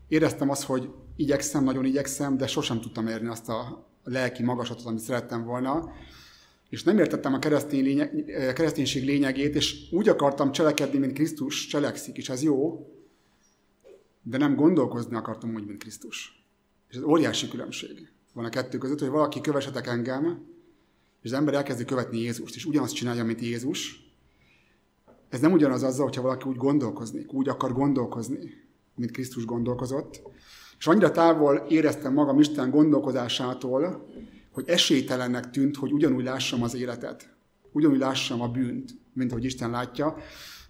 [0.09, 5.00] éreztem azt, hogy igyekszem, nagyon igyekszem, de sosem tudtam érni azt a lelki magaslatot, amit
[5.00, 5.92] szerettem volna,
[6.68, 11.66] és nem értettem a keresztény lényeg, eh, kereszténység lényegét, és úgy akartam cselekedni, mint Krisztus
[11.66, 12.88] cselekszik, és ez jó,
[14.22, 16.46] de nem gondolkozni akartam úgy, mint Krisztus.
[16.88, 20.46] És ez óriási különbség van a kettő között, hogy valaki kövessetek engem,
[21.22, 24.04] és az ember elkezdi követni Jézust, és ugyanazt csinálja, mint Jézus,
[25.28, 28.62] ez nem ugyanaz azzal, hogyha valaki úgy gondolkozni, úgy akar gondolkozni,
[28.94, 30.22] mint Krisztus gondolkozott.
[30.78, 34.08] És annyira távol éreztem magam Isten gondolkozásától,
[34.52, 37.28] hogy esélytelennek tűnt, hogy ugyanúgy lássam az életet,
[37.72, 40.16] ugyanúgy lássam a bűnt, mint ahogy Isten látja.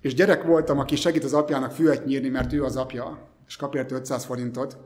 [0.01, 3.75] És gyerek voltam, aki segít az apjának füvet nyírni, mert ő az apja, és kap
[3.75, 4.77] érte 500 forintot,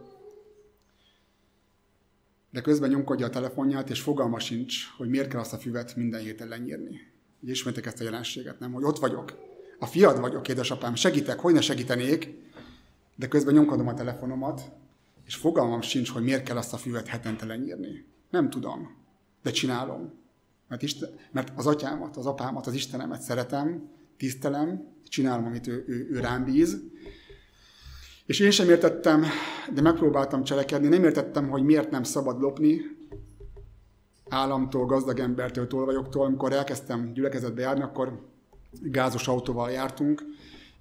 [2.51, 6.21] de közben nyomkodja a telefonját, és fogalma sincs, hogy miért kell azt a füvet minden
[6.21, 7.01] héten lenyírni.
[7.41, 8.73] Ugye ismertek ezt a jelenséget, nem?
[8.73, 9.33] Hogy ott vagyok,
[9.79, 12.35] a fiad vagyok, édesapám, segítek, hogy ne segítenék,
[13.17, 14.71] de közben nyomkodom a telefonomat,
[15.29, 18.05] és fogalmam sincs, hogy miért kell azt a füvet hetente lenyírni.
[18.31, 18.97] Nem tudom,
[19.43, 20.13] de csinálom.
[20.69, 26.09] Mert, Isten, mert az atyámat, az apámat, az Istenemet szeretem, tisztelem, csinálom, amit ő, ő,
[26.11, 26.83] ő rám bíz,
[28.27, 29.25] és én sem értettem,
[29.75, 32.81] de megpróbáltam cselekedni, nem értettem, hogy miért nem szabad lopni
[34.29, 36.25] államtól, gazdag embertől, tolvajoktól.
[36.25, 38.29] Amikor elkezdtem gyülekezetbe járni, akkor
[38.83, 40.23] gázos autóval jártunk,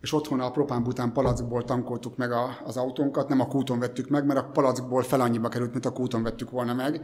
[0.01, 4.25] és otthon a propánbután palackból tankoltuk meg a, az autónkat, nem a kúton vettük meg,
[4.25, 7.01] mert a palackból fel annyiba került, mint a kúton vettük volna meg.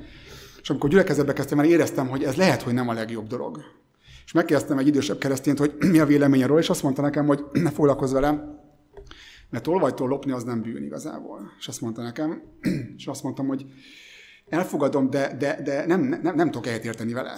[0.62, 3.60] És amikor gyülekezetbe kezdtem el, éreztem, hogy ez lehet, hogy nem a legjobb dolog.
[4.26, 7.46] És megkérdeztem egy idősebb keresztényt, hogy mi a véleménye róla, és azt mondta nekem, hogy
[7.64, 8.62] ne foglalkozz vele,
[9.50, 11.52] mert olvajtól lopni az nem bűn igazából.
[11.60, 12.42] És azt mondta nekem,
[12.98, 13.66] és azt mondtam, hogy
[14.50, 17.36] elfogadom, de, de, de nem, nem, nem tudok érteni vele.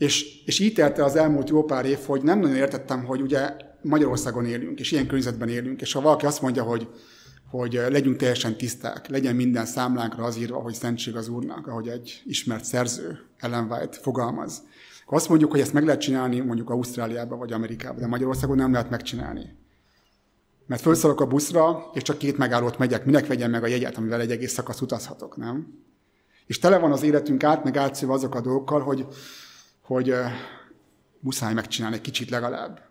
[0.00, 3.20] És, és így telt el az elmúlt jó pár év, hogy nem nagyon értettem, hogy
[3.20, 6.88] ugye Magyarországon élünk, és ilyen környezetben élünk, és ha valaki azt mondja, hogy,
[7.50, 12.22] hogy legyünk teljesen tiszták, legyen minden számlánkra az írva, hogy szentség az Úrnak, ahogy egy
[12.24, 14.62] ismert szerző, Ellen White fogalmaz,
[15.04, 18.72] Akkor azt mondjuk, hogy ezt meg lehet csinálni mondjuk Ausztráliában vagy Amerikában, de Magyarországon nem
[18.72, 19.54] lehet megcsinálni.
[20.66, 24.20] Mert felszállok a buszra, és csak két megállót megyek, minek vegyem meg a jegyet, amivel
[24.20, 25.84] egy egész szakasz utazhatok, nem?
[26.46, 29.06] És tele van az életünk át, meg átszőve azok a dolgokkal, hogy,
[29.90, 30.14] hogy
[31.20, 32.82] muszáj megcsinálni egy kicsit legalább.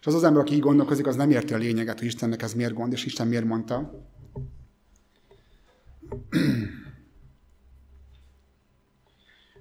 [0.00, 2.54] És az az ember, aki így gondolkozik, az nem érti a lényeget, hogy Istennek ez
[2.54, 3.90] miért gond, és Isten miért mondta.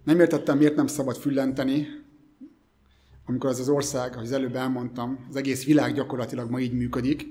[0.04, 1.88] Nem értettem, miért nem szabad füllenteni,
[3.26, 7.28] amikor ez az ország, ahogy az előbb elmondtam, az egész világ gyakorlatilag ma így működik,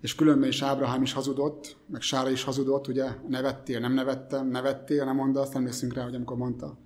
[0.00, 5.04] és különben is Ábrahám is hazudott, meg Sára is hazudott, ugye, nevettél, nem nevettem, nevettél,
[5.04, 6.85] nem mondta, azt emlékszünk rá, hogy amikor mondta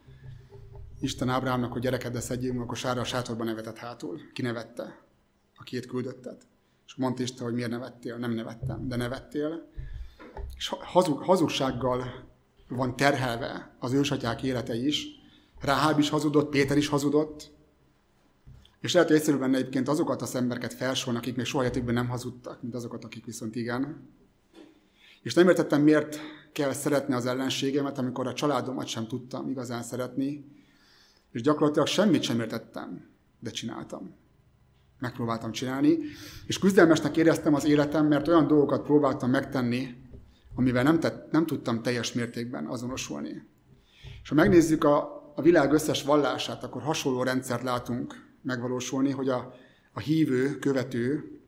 [1.01, 4.21] Isten Ábrahámnak, hogy gyereked lesz egy akkor Sára a sátorban nevetett hátul.
[4.33, 5.01] Ki nevette?
[5.57, 6.47] A két küldöttet.
[6.87, 8.17] És mondta Isten, hogy miért nevettél?
[8.17, 9.69] Nem nevettem, de nevettél.
[10.57, 12.29] És hazug, hazugsággal
[12.69, 15.07] van terhelve az ősatyák élete is.
[15.61, 17.51] Ráháb is hazudott, Péter is hazudott,
[18.81, 22.09] és lehet, hogy egyszerű lenne egyébként azokat az embereket felsorolni, akik még soha életükben nem
[22.09, 24.09] hazudtak, mint azokat, akik viszont igen.
[25.23, 26.19] És nem értettem, miért
[26.53, 30.60] kell szeretni az ellenségemet, amikor a családomat sem tudtam igazán szeretni,
[31.33, 34.15] és gyakorlatilag semmit sem értettem, de csináltam.
[34.99, 35.99] Megpróbáltam csinálni,
[36.47, 39.95] és küzdelmesnek éreztem az életem, mert olyan dolgokat próbáltam megtenni,
[40.55, 43.49] amivel nem, tett, nem tudtam teljes mértékben azonosulni.
[44.23, 49.55] És ha megnézzük a, a világ összes vallását, akkor hasonló rendszert látunk megvalósulni, hogy a,
[49.93, 51.39] a hívő, követő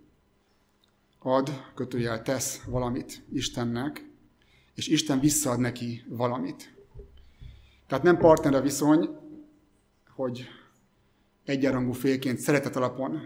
[1.18, 4.10] ad, kötőjel tesz valamit Istennek,
[4.74, 6.74] és Isten visszaad neki valamit.
[7.86, 9.08] Tehát nem partner a viszony,
[10.22, 10.48] hogy
[11.44, 13.20] egyenrangú félként szeretet alapon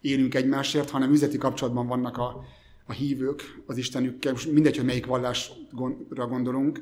[0.00, 2.44] élünk egymásért, hanem üzleti kapcsolatban vannak a,
[2.86, 6.80] a hívők az Istenükkel, most mindegy, hogy melyik vallásra gondolunk,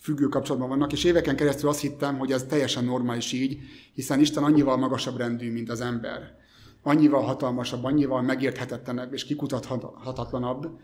[0.00, 3.58] függő kapcsolatban vannak, és éveken keresztül azt hittem, hogy ez teljesen normális így,
[3.94, 6.34] hiszen Isten annyival magasabb rendű, mint az ember.
[6.82, 10.80] Annyival hatalmasabb, annyival megérthetetlenebb és kikutathatatlanabb,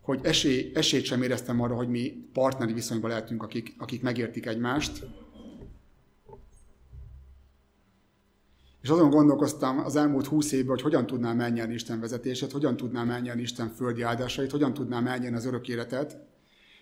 [0.00, 5.06] hogy esély, esélyt sem éreztem arra, hogy mi partneri viszonyban lehetünk, akik, akik megértik egymást.
[8.82, 13.10] És azon gondolkoztam az elmúlt húsz évben, hogy hogyan tudnám elnyerni Isten vezetését, hogyan tudnám
[13.10, 16.16] elnyerni Isten földi áldásait, hogyan tudnám elnyerni az örök életet,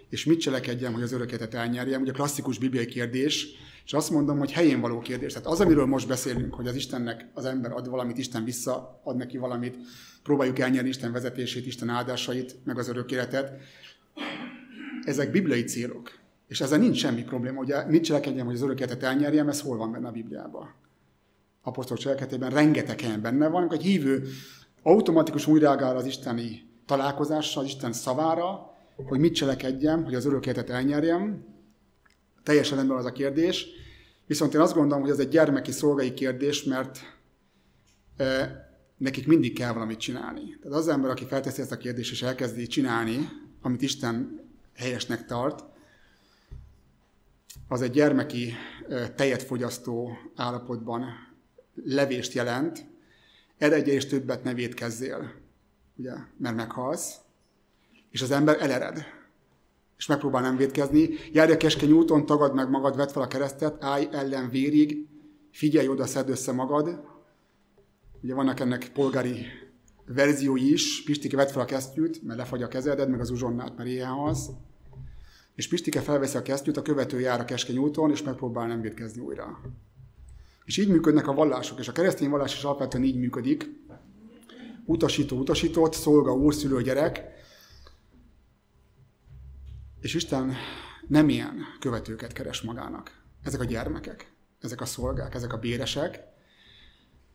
[0.08, 2.00] és mit cselekedjem, hogy az öröketet elnyerjem?
[2.00, 3.46] Ugye klasszikus bibliai kérdés,
[3.84, 5.32] és azt mondom, hogy helyén való kérdés.
[5.32, 9.16] Tehát az, amiről most beszélünk, hogy az Istennek az ember ad valamit, Isten vissza ad
[9.16, 9.76] neki valamit,
[10.22, 13.60] próbáljuk elnyerni Isten vezetését, Isten áldásait, meg az örök életet,
[15.04, 16.18] ezek bibliai célok.
[16.48, 17.60] És ezzel nincs semmi probléma.
[17.60, 20.74] Ugye mit cselekedjem, hogy az örök életet elnyerjem, ez hol van benne a Bibliában?
[21.68, 24.28] Apostol cselekedetében rengeteg helyen benne van, hogy hívő
[24.82, 30.46] automatikus úgy reagál az isteni találkozással, az Isten szavára, hogy mit cselekedjem, hogy az örök
[30.46, 31.44] életet elnyerjem.
[32.42, 33.66] Teljesen ember az a kérdés.
[34.26, 36.98] Viszont én azt gondolom, hogy ez egy gyermeki szolgai kérdés, mert
[38.16, 38.56] e,
[38.96, 40.58] nekik mindig kell valamit csinálni.
[40.62, 43.28] Tehát az ember, aki felteszi ezt a kérdést és elkezdi csinálni,
[43.62, 44.40] amit Isten
[44.74, 45.64] helyesnek tart,
[47.68, 48.52] az egy gyermeki
[49.16, 51.04] tejet fogyasztó állapotban
[51.84, 52.86] levést jelent,
[53.58, 55.32] eredje és többet ne védkezzél,
[55.96, 57.20] ugye, mert meghalsz
[58.10, 59.04] és az ember elered,
[59.96, 61.08] és megpróbál nem védkezni.
[61.32, 65.06] Járj a keskeny úton, tagad meg magad, vedd fel a keresztet, állj ellen vérig,
[65.50, 67.00] figyelj oda, szedd össze magad.
[68.22, 69.46] Ugye vannak ennek polgári
[70.06, 73.88] verziói is, Pistike vedd fel a kesztyűt, mert lefagy a kezeded, meg az uzsonnát, mert
[73.88, 74.46] éhen halsz.
[75.54, 79.22] És Pistike felveszi a kesztyűt, a követő jár a keskeny úton, és megpróbál nem védkezni
[79.22, 79.60] újra.
[80.68, 83.70] És így működnek a vallások, és a keresztény vallás is alapvetően így működik.
[84.84, 87.22] Utasító utasított, szolga úr, szülő gyerek,
[90.00, 90.54] és Isten
[91.06, 93.22] nem ilyen követőket keres magának.
[93.42, 96.20] Ezek a gyermekek, ezek a szolgák, ezek a béresek.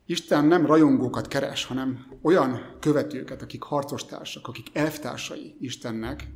[0.06, 6.28] Isten nem rajongókat keres, hanem olyan követőket, akik harcostársak, akik elvtársai Istennek.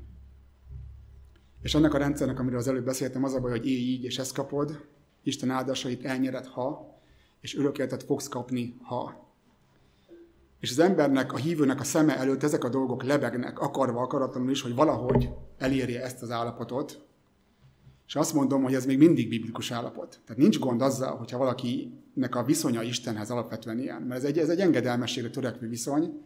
[1.62, 4.18] És ennek a rendszernek, amiről az előbb beszéltem, az a baj, hogy élj így, és
[4.18, 4.96] ezt kapod,
[5.28, 6.98] Isten áldásait elnyered, ha,
[7.40, 9.26] és örök fogsz kapni, ha.
[10.60, 14.62] És az embernek, a hívőnek a szeme előtt ezek a dolgok lebegnek, akarva, akaratlanul is,
[14.62, 17.06] hogy valahogy elérje ezt az állapotot.
[18.06, 20.20] És azt mondom, hogy ez még mindig biblikus állapot.
[20.24, 24.02] Tehát nincs gond azzal, hogyha valakinek a viszonya Istenhez alapvetően ilyen.
[24.02, 26.22] Mert ez egy, ez egy engedelmességre törekvő viszony.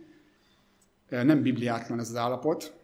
[1.09, 2.75] Nem bibliátlan ez az állapot.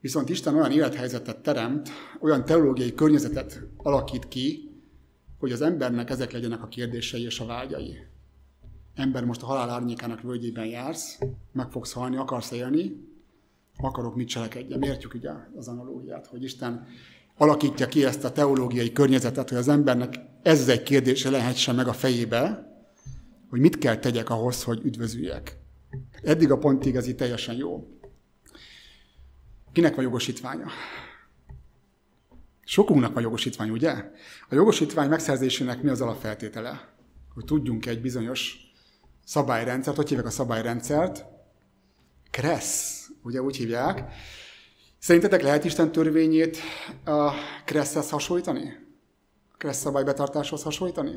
[0.00, 1.88] Viszont Isten olyan élethelyzetet teremt,
[2.20, 4.67] olyan teológiai környezetet alakít ki,
[5.38, 7.98] hogy az embernek ezek legyenek a kérdései és a vágyai
[8.94, 11.18] ember, most a halál árnyékának völgyében jársz,
[11.52, 13.06] meg fogsz halni, akarsz élni,
[13.76, 14.82] akarok mit cselekedjem.
[14.82, 16.86] Értjük ugye az analógiát, hogy Isten
[17.36, 21.92] alakítja ki ezt a teológiai környezetet, hogy az embernek ez egy kérdés lehetsen meg a
[21.92, 22.66] fejébe,
[23.50, 25.56] hogy mit kell tegyek ahhoz, hogy üdvözüljek.
[26.22, 27.86] Eddig a pontig ez itt teljesen jó.
[29.72, 30.66] Kinek van jogosítványa?
[32.70, 33.92] Sokunknak van jogosítvány, ugye?
[34.48, 36.88] A jogosítvány megszerzésének mi az alapfeltétele?
[37.34, 38.56] Hogy tudjunk egy bizonyos
[39.24, 41.24] szabályrendszert, hogy hívják a szabályrendszert?
[42.30, 44.12] Kressz, ugye úgy hívják.
[44.98, 46.56] Szerintetek lehet Isten törvényét
[47.04, 47.32] a
[47.64, 48.72] Kresszhez hasonlítani?
[49.52, 51.12] A Kressz szabálybetartáshoz hasonlítani?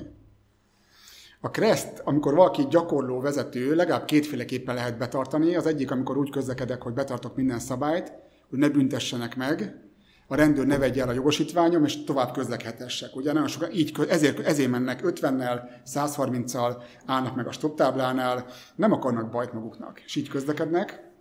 [1.42, 5.56] A kreszt, amikor valaki gyakorló vezető, legalább kétféleképpen lehet betartani.
[5.56, 8.14] Az egyik, amikor úgy közlekedek, hogy betartok minden szabályt,
[8.50, 9.90] hogy ne büntessenek meg,
[10.32, 13.16] a rendőr ne vegye el a jogosítványom, és tovább közlekedhessek.
[13.16, 18.92] Ugye nagyon sokan így, ezért, ezért mennek 50-nel, 130-al, állnak meg a stop táblánál, nem
[18.92, 21.12] akarnak bajt maguknak, és így közlekednek.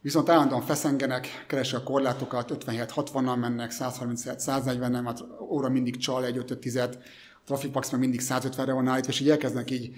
[0.00, 6.58] Viszont állandóan feszengenek, keresik a korlátokat, 57-60-nal mennek, 137-140-nel, mert óra mindig csal egy 5
[6.58, 6.88] 10 a
[7.44, 9.96] Trafikpax meg mindig 150-re van állítva, és így elkezdenek így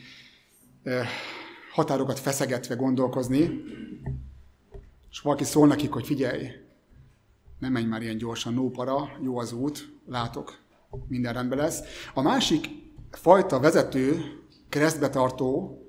[1.72, 3.50] határokat feszegetve gondolkozni,
[5.10, 6.48] és valaki szól nekik, hogy figyelj,
[7.58, 10.58] nem menj már ilyen gyorsan, no para, jó az út, látok,
[11.08, 11.82] minden rendben lesz.
[12.14, 12.66] A másik
[13.10, 14.22] fajta vezető,
[14.68, 15.82] keresztbetartó,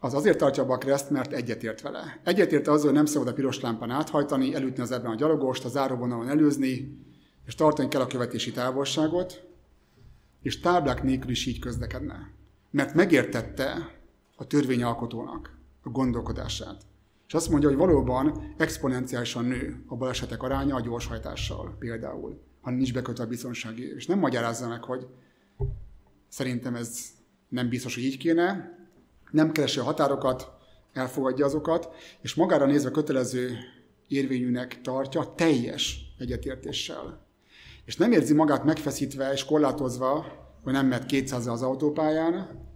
[0.00, 2.20] az azért tartja be a kereszt, mert egyetért vele.
[2.24, 5.68] Egyetért azzal, hogy nem szabad a piros lámpán áthajtani, elütni az ebben a gyalogost, a
[5.68, 7.02] záróvonalon előzni,
[7.46, 9.46] és tartani kell a követési távolságot,
[10.42, 12.30] és táblák nélkül is így közlekedne.
[12.70, 13.94] Mert megértette
[14.36, 16.82] a törvényalkotónak a gondolkodását.
[17.28, 22.92] És azt mondja, hogy valóban exponenciálisan nő a balesetek aránya a gyorshajtással például, ha nincs
[22.92, 23.94] bekötve a biztonsági.
[23.94, 25.06] És nem magyarázza meg, hogy
[26.28, 27.04] szerintem ez
[27.48, 28.76] nem biztos, hogy így kéne,
[29.30, 30.52] nem keresi a határokat,
[30.92, 31.88] elfogadja azokat,
[32.20, 33.56] és magára nézve kötelező
[34.06, 37.26] érvényűnek tartja teljes egyetértéssel.
[37.84, 40.26] És nem érzi magát megfeszítve és korlátozva,
[40.62, 42.66] hogy nem mehet 200 az autópályán,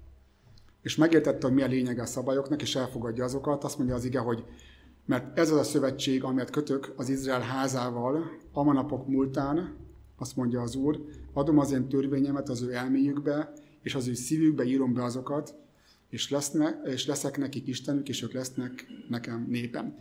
[0.82, 4.18] és megértette, hogy mi a lényege a szabályoknak, és elfogadja azokat, azt mondja az ige,
[4.18, 4.44] hogy
[5.06, 9.76] mert ez az a szövetség, amelyet kötök az Izrael házával, a manapok múltán,
[10.18, 14.64] azt mondja az Úr, adom az én törvényemet az ő elméjükbe, és az ő szívükbe
[14.64, 15.54] írom be azokat,
[16.08, 19.96] és, lesznek, és leszek nekik Istenük, és ők lesznek nekem népem.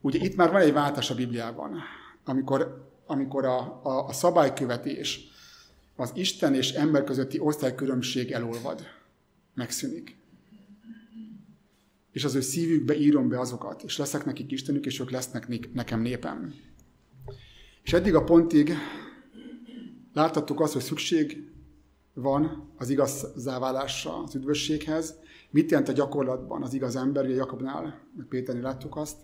[0.00, 1.76] Ugye itt már van egy váltás a Bibliában,
[2.24, 5.28] amikor, amikor a, a, a szabálykövetés,
[5.96, 8.99] az Isten és ember közötti osztálykülönbség elolvad
[9.54, 10.18] megszűnik.
[12.12, 16.00] És az ő szívükbe írom be azokat, és leszek nekik Istenük, és ők lesznek nekem
[16.00, 16.54] népem.
[17.82, 18.72] És eddig a pontig
[20.12, 21.50] láthattuk azt, hogy szükség
[22.14, 25.14] van az igazzáválásra, az üdvösséghez.
[25.50, 27.24] Mit jelent a gyakorlatban az igaz ember?
[27.24, 29.18] Ugye Jakobnál, meg Péternél láttuk azt.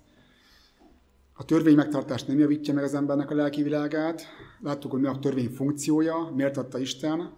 [1.32, 4.22] A törvény megtartás nem javítja meg az embernek a lelki világát.
[4.60, 7.32] Láttuk, hogy mi a törvény funkciója, miért adta Isten,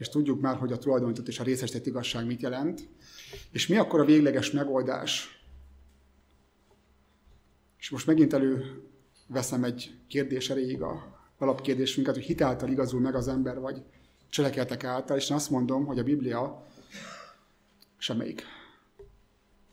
[0.00, 2.88] és tudjuk már, hogy a tulajdonított és a részesített igazság mit jelent.
[3.50, 5.42] És mi akkor a végleges megoldás?
[7.78, 13.58] És most megint előveszem egy kérdés erejéig a alapkérdésünket, hogy hitáltal igazul meg az ember,
[13.58, 13.82] vagy
[14.28, 16.66] cselekedetek által, és én azt mondom, hogy a Biblia
[17.96, 18.42] semmelyik.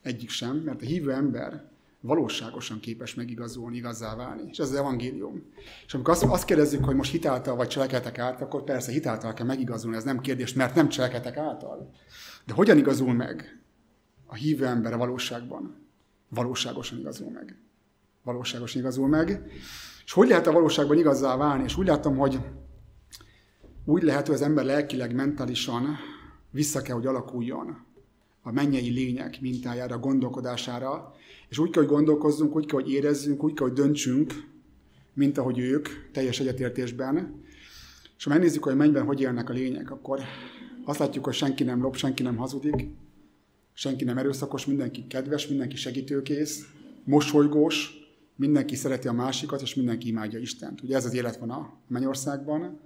[0.02, 1.67] Egyik sem, mert a hívő ember
[2.00, 4.42] valóságosan képes megigazolni, igazzá válni.
[4.50, 5.42] És ez az evangélium.
[5.86, 9.46] És amikor azt, azt kérdezzük, hogy most hitáltal vagy cselekedetek által, akkor persze hitáltal kell
[9.46, 11.90] megigazolni, ez nem kérdés, mert nem cselekedetek által.
[12.46, 13.62] De hogyan igazul meg
[14.26, 15.86] a hívő ember a valóságban?
[16.28, 17.56] Valóságosan igazul meg.
[18.22, 19.42] Valóságosan igazul meg.
[20.04, 21.64] És hogy lehet a valóságban igazzá válni?
[21.64, 22.40] És úgy látom, hogy
[23.84, 25.96] úgy lehet, hogy az ember lelkileg, mentálisan
[26.50, 27.86] vissza kell, hogy alakuljon
[28.48, 31.14] a mennyei lények mintájára, gondolkodására,
[31.48, 34.32] és úgy kell, hogy gondolkozzunk, úgy kell, hogy érezzünk, úgy kell, hogy döntsünk,
[35.12, 37.42] mint ahogy ők, teljes egyetértésben.
[38.18, 40.20] És ha megnézzük, hogy mennyben hogy élnek a lények, akkor
[40.84, 42.88] azt látjuk, hogy senki nem lop, senki nem hazudik,
[43.72, 46.66] senki nem erőszakos, mindenki kedves, mindenki segítőkész,
[47.04, 47.90] mosolygós,
[48.36, 50.82] mindenki szereti a másikat, és mindenki imádja Istent.
[50.82, 52.80] Ugye ez az élet van a mennyországban.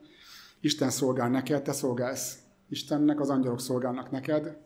[0.60, 4.56] Isten szolgál neked, te szolgálsz Istennek, az angyalok szolgálnak neked,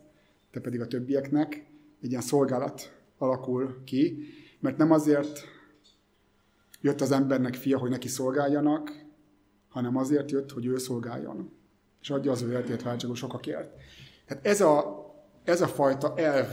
[0.51, 1.65] te pedig a többieknek.
[2.01, 4.17] Egy ilyen szolgálat alakul ki,
[4.59, 5.39] mert nem azért
[6.81, 9.05] jött az embernek fia, hogy neki szolgáljanak,
[9.67, 11.51] hanem azért jött, hogy ő szolgáljon,
[12.01, 13.71] és adja az ő életét váltságos sokakért.
[14.25, 15.05] Tehát ez a,
[15.43, 16.47] ez a fajta elv,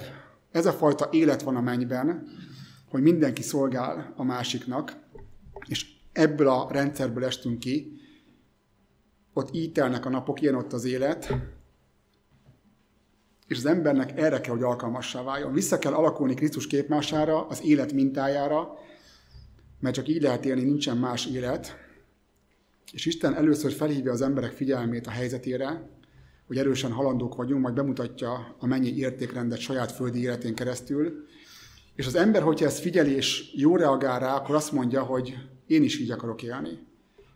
[0.50, 2.28] ez a fajta élet van a mennyben,
[2.88, 4.96] hogy mindenki szolgál a másiknak,
[5.66, 7.98] és ebből a rendszerből estünk ki,
[9.32, 11.34] ott így ítelnek a napok, ilyen ott az élet,
[13.46, 15.52] és az embernek erre kell, hogy alkalmassá váljon.
[15.52, 18.78] Vissza kell alakulni Krisztus képmására, az élet mintájára,
[19.80, 21.76] mert csak így lehet élni, nincsen más élet.
[22.92, 25.88] És Isten először felhívja az emberek figyelmét a helyzetére,
[26.46, 31.26] hogy erősen halandók vagyunk, majd bemutatja a mennyi értékrendet saját földi életén keresztül.
[31.94, 35.34] És az ember, hogyha ezt figyeli és jó reagál rá, akkor azt mondja, hogy
[35.66, 36.78] én is így akarok élni.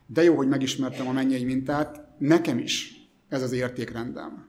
[0.06, 2.92] De jó, hogy megismertem a mennyei mintát, nekem is
[3.28, 4.48] ez az értékrendem.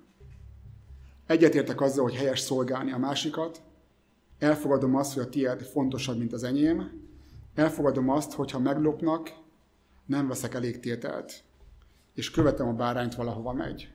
[1.30, 3.62] Egyetértek azzal, hogy helyes szolgálni a másikat,
[4.40, 6.92] elfogadom azt, hogy a tiéd fontosabb, mint az enyém,
[7.56, 9.32] elfogadom azt, hogy ha meglopnak,
[10.06, 11.44] nem veszek elég tételt,
[12.14, 13.92] és követem a bárányt valahova megy.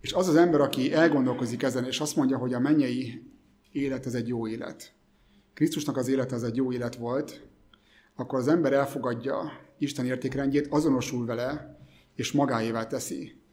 [0.00, 3.32] És az az ember, aki elgondolkozik ezen, és azt mondja, hogy a mennyei
[3.72, 4.92] élet ez egy jó élet.
[5.54, 7.46] Krisztusnak az élete az egy jó élet volt,
[8.14, 11.78] akkor az ember elfogadja Isten értékrendjét, azonosul vele,
[12.14, 13.44] és magáévá teszi.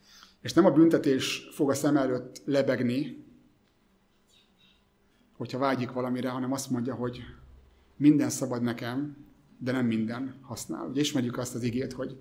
[0.44, 3.26] És nem a büntetés fog a szem előtt lebegni,
[5.38, 7.22] hogyha vágyik valamire, hanem azt mondja, hogy
[7.98, 9.18] minden szabad nekem,
[9.58, 10.88] de nem minden használ.
[10.88, 12.18] Ugye ismerjük azt az igét, hogy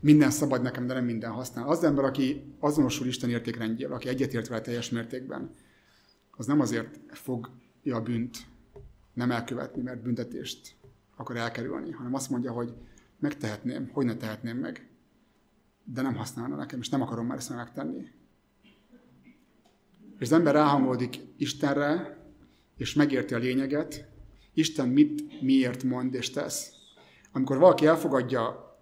[0.00, 1.68] minden szabad nekem, de nem minden használ.
[1.68, 5.50] Az ember, aki azonosul Isten értékrendjével, aki egyetért vele teljes mértékben,
[6.30, 8.36] az nem azért fogja a bűnt
[9.14, 10.76] nem elkövetni, mert büntetést
[11.16, 12.74] akar elkerülni, hanem azt mondja, hogy
[13.18, 14.87] megtehetném, hogy ne tehetném meg,
[15.92, 18.06] de nem használna nekem, és nem akarom már ezt megtenni.
[20.18, 22.18] És az ember ráhangolódik Istenre,
[22.76, 24.08] és megérti a lényeget,
[24.54, 26.72] Isten mit, miért mond és tesz.
[27.32, 28.76] Amikor valaki elfogadja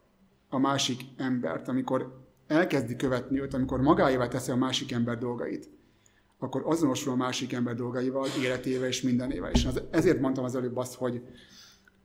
[0.48, 5.68] a másik embert, amikor elkezdi követni őt, amikor magáévá teszi a másik ember dolgait,
[6.38, 9.50] akkor azonosul a másik ember dolgaival, életével és mindenével.
[9.50, 11.22] És ezért mondtam az előbb azt, hogy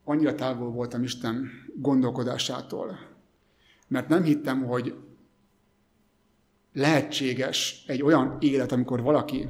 [0.03, 3.10] annyira távol voltam Isten gondolkodásától.
[3.91, 4.95] Mert nem hittem, hogy
[6.73, 9.47] lehetséges egy olyan élet, amikor valaki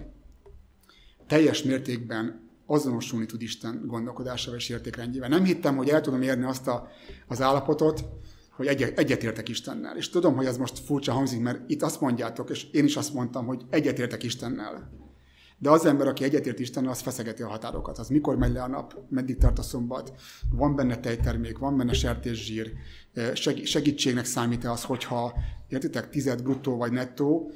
[1.28, 5.30] teljes mértékben azonosulni tud Isten gondolkodásával és értékrendjével.
[5.30, 6.88] Nem hittem, hogy el tudom érni azt a,
[7.28, 8.06] az állapotot,
[8.52, 9.98] hogy egy, egyetértek Istennel.
[9.98, 13.14] És tudom, hogy ez most furcsa hangzik, mert itt azt mondjátok, és én is azt
[13.14, 14.92] mondtam, hogy egyetértek Istennel.
[15.62, 17.98] De az ember, aki egyetért Istennel, az feszegeti a határokat.
[17.98, 20.14] Az mikor megy le a nap, meddig tart a szombat,
[20.52, 22.74] van benne tejtermék, van benne sertészsír,
[23.64, 25.34] segítségnek számít-e az, hogyha,
[25.68, 27.52] értitek, tized bruttó vagy nettó,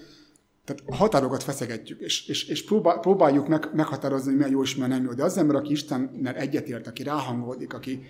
[0.63, 4.75] tehát a határokat feszegetjük, és, és, és próbál, próbáljuk meg, meghatározni, hogy milyen jó és
[4.75, 5.13] milyen nem jó.
[5.13, 8.03] De az ember, aki Istennel egyetért, aki ráhangolódik, aki,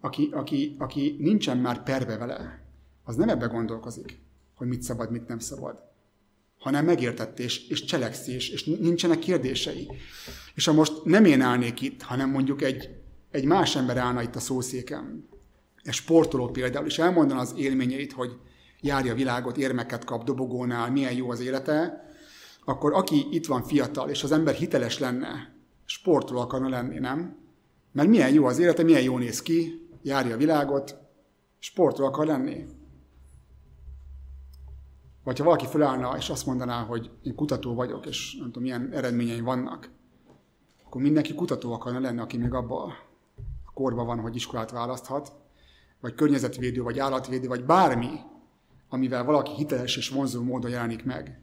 [0.00, 2.64] aki, aki, aki nincsen már perbe vele,
[3.04, 4.18] az nem ebbe gondolkozik,
[4.54, 5.82] hogy mit szabad, mit nem szabad,
[6.64, 9.88] hanem megértettés és cselekszés, és nincsenek kérdései.
[10.54, 12.88] És ha most nem én állnék itt, hanem mondjuk egy,
[13.30, 15.28] egy más ember állna itt a szószéken,
[15.82, 18.30] egy sportoló például, és elmondaná az élményeit, hogy
[18.80, 22.08] járja a világot, érmeket kap dobogónál, milyen jó az élete,
[22.64, 25.54] akkor aki itt van fiatal, és az ember hiteles lenne,
[25.84, 27.36] sportoló akarna lenni, nem?
[27.92, 30.96] Mert milyen jó az élete, milyen jó néz ki, járja a világot,
[31.58, 32.64] sportoló akar lenni.
[35.24, 38.92] Vagy ha valaki felállna és azt mondaná, hogy én kutató vagyok, és nem tudom, milyen
[38.92, 39.90] eredményeim vannak,
[40.84, 42.90] akkor mindenki kutató akarna lenni, aki még abban
[43.64, 45.32] a korban van, hogy iskolát választhat,
[46.00, 48.10] vagy környezetvédő, vagy állatvédő, vagy bármi,
[48.88, 51.42] amivel valaki hiteles és vonzó módon jelenik meg.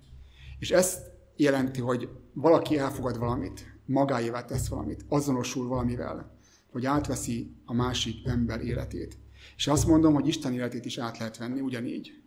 [0.59, 0.97] És ez
[1.35, 6.37] jelenti, hogy valaki elfogad valamit, magáévá tesz valamit, azonosul valamivel,
[6.71, 9.17] hogy átveszi a másik ember életét.
[9.55, 12.20] És azt mondom, hogy Isten életét is át lehet venni ugyanígy.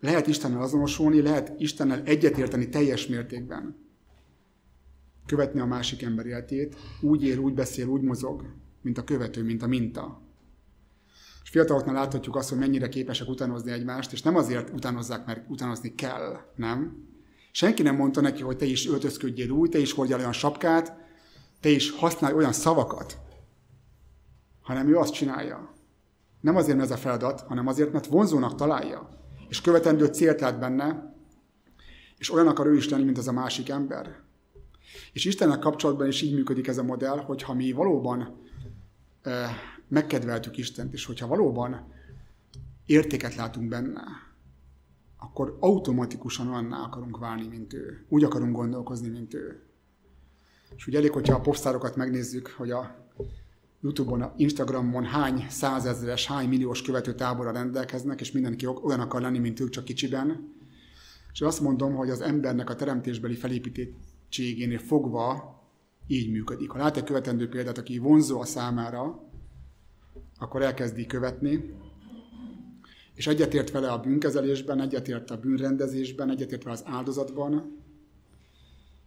[0.00, 3.86] Lehet Istennel azonosulni, lehet Istennel egyetérteni teljes mértékben.
[5.26, 8.44] Követni a másik ember életét, úgy él, úgy beszél, úgy mozog,
[8.82, 10.22] mint a követő, mint a minta.
[11.42, 15.94] És fiataloknál láthatjuk azt, hogy mennyire képesek utánozni egymást, és nem azért utánozzák, mert utánozni
[15.94, 17.06] kell, nem?
[17.52, 20.96] Senki nem mondta neki, hogy te is öltözködjél úgy, te is hordjál olyan sapkát,
[21.60, 23.18] te is használj olyan szavakat,
[24.60, 25.74] hanem ő azt csinálja.
[26.40, 29.17] Nem azért, mert ez a feladat, hanem azért, mert vonzónak találja,
[29.48, 31.16] és követendő célt lát benne,
[32.18, 34.20] és olyan akar ő is lenni, mint az a másik ember.
[35.12, 38.40] És Istennek kapcsolatban is így működik ez a modell, hogy ha mi valóban
[39.22, 39.50] eh,
[39.88, 41.92] megkedveltük Istent, és hogyha valóban
[42.86, 44.02] értéket látunk benne,
[45.16, 48.04] akkor automatikusan olyanná akarunk válni, mint ő.
[48.08, 49.62] Úgy akarunk gondolkozni, mint ő.
[50.76, 52.97] És ugye elég, hogyha a popstárokat megnézzük, hogy a
[53.80, 59.60] Youtube-on, Instagramon hány százezeres, hány milliós követő táborra rendelkeznek, és mindenki olyan akar lenni, mint
[59.60, 60.56] ők, csak kicsiben.
[61.32, 65.56] És azt mondom, hogy az embernek a teremtésbeli felépítettségénél fogva
[66.06, 66.70] így működik.
[66.70, 69.30] Ha lát egy követendő példát, aki vonzó a számára,
[70.38, 71.74] akkor elkezdi követni,
[73.14, 77.82] és egyetért vele a bűnkezelésben, egyetért a bűnrendezésben, egyetért vele az áldozatban.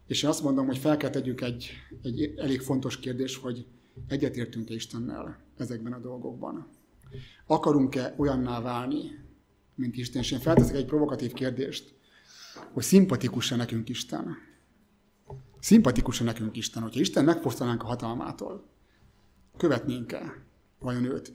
[0.07, 3.65] És én azt mondom, hogy fel kell tegyük egy, egy elég fontos kérdés, hogy
[4.07, 6.67] egyetértünk-e Istennel ezekben a dolgokban.
[7.45, 9.01] Akarunk-e olyanná válni,
[9.75, 10.21] mint Isten?
[10.21, 11.93] És én felteszek egy provokatív kérdést,
[12.71, 14.37] hogy szimpatikus-e nekünk Isten?
[15.59, 16.81] Szimpatikus-e nekünk Isten?
[16.81, 18.69] Hogyha Isten megfosztanánk a hatalmától,
[19.57, 20.43] követnénk-e
[20.79, 21.33] vajon őt?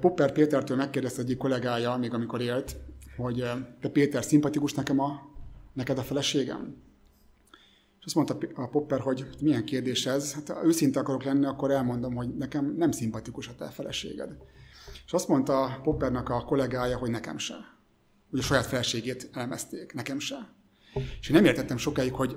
[0.00, 2.76] Popper Pétertől megkérdezte egyik kollégája, még amikor élt,
[3.16, 3.44] hogy
[3.80, 5.30] te Péter, szimpatikus nekem a,
[5.72, 6.76] neked a feleségem?
[8.04, 10.34] És azt mondta a Popper, hogy milyen kérdés ez.
[10.34, 14.36] Hát ha őszinte akarok lenni, akkor elmondom, hogy nekem nem szimpatikus a te feleséged.
[15.06, 17.54] És azt mondta Poppernak a kollégája, hogy nekem se.
[18.30, 20.54] Hogy a saját feleségét elemezték, nekem se.
[21.20, 22.36] És én nem értettem sokáig, hogy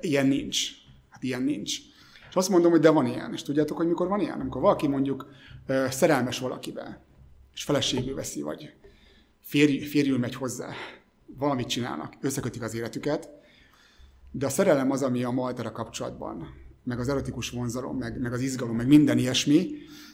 [0.00, 0.70] ilyen nincs.
[1.08, 1.78] Hát ilyen nincs.
[2.28, 3.32] És azt mondom, hogy de van ilyen.
[3.32, 4.40] És tudjátok, hogy mikor van ilyen?
[4.40, 5.28] Amikor valaki mondjuk
[5.88, 7.04] szerelmes valakibe,
[7.54, 8.74] és feleségül veszi, vagy
[9.40, 10.72] férj, férjül megy hozzá,
[11.26, 13.42] valamit csinálnak, összekötik az életüket,
[14.36, 16.46] de a szerelem az, ami a maltera kapcsolatban,
[16.84, 19.70] meg az erotikus vonzalom, meg, meg az izgalom, meg minden ilyesmi,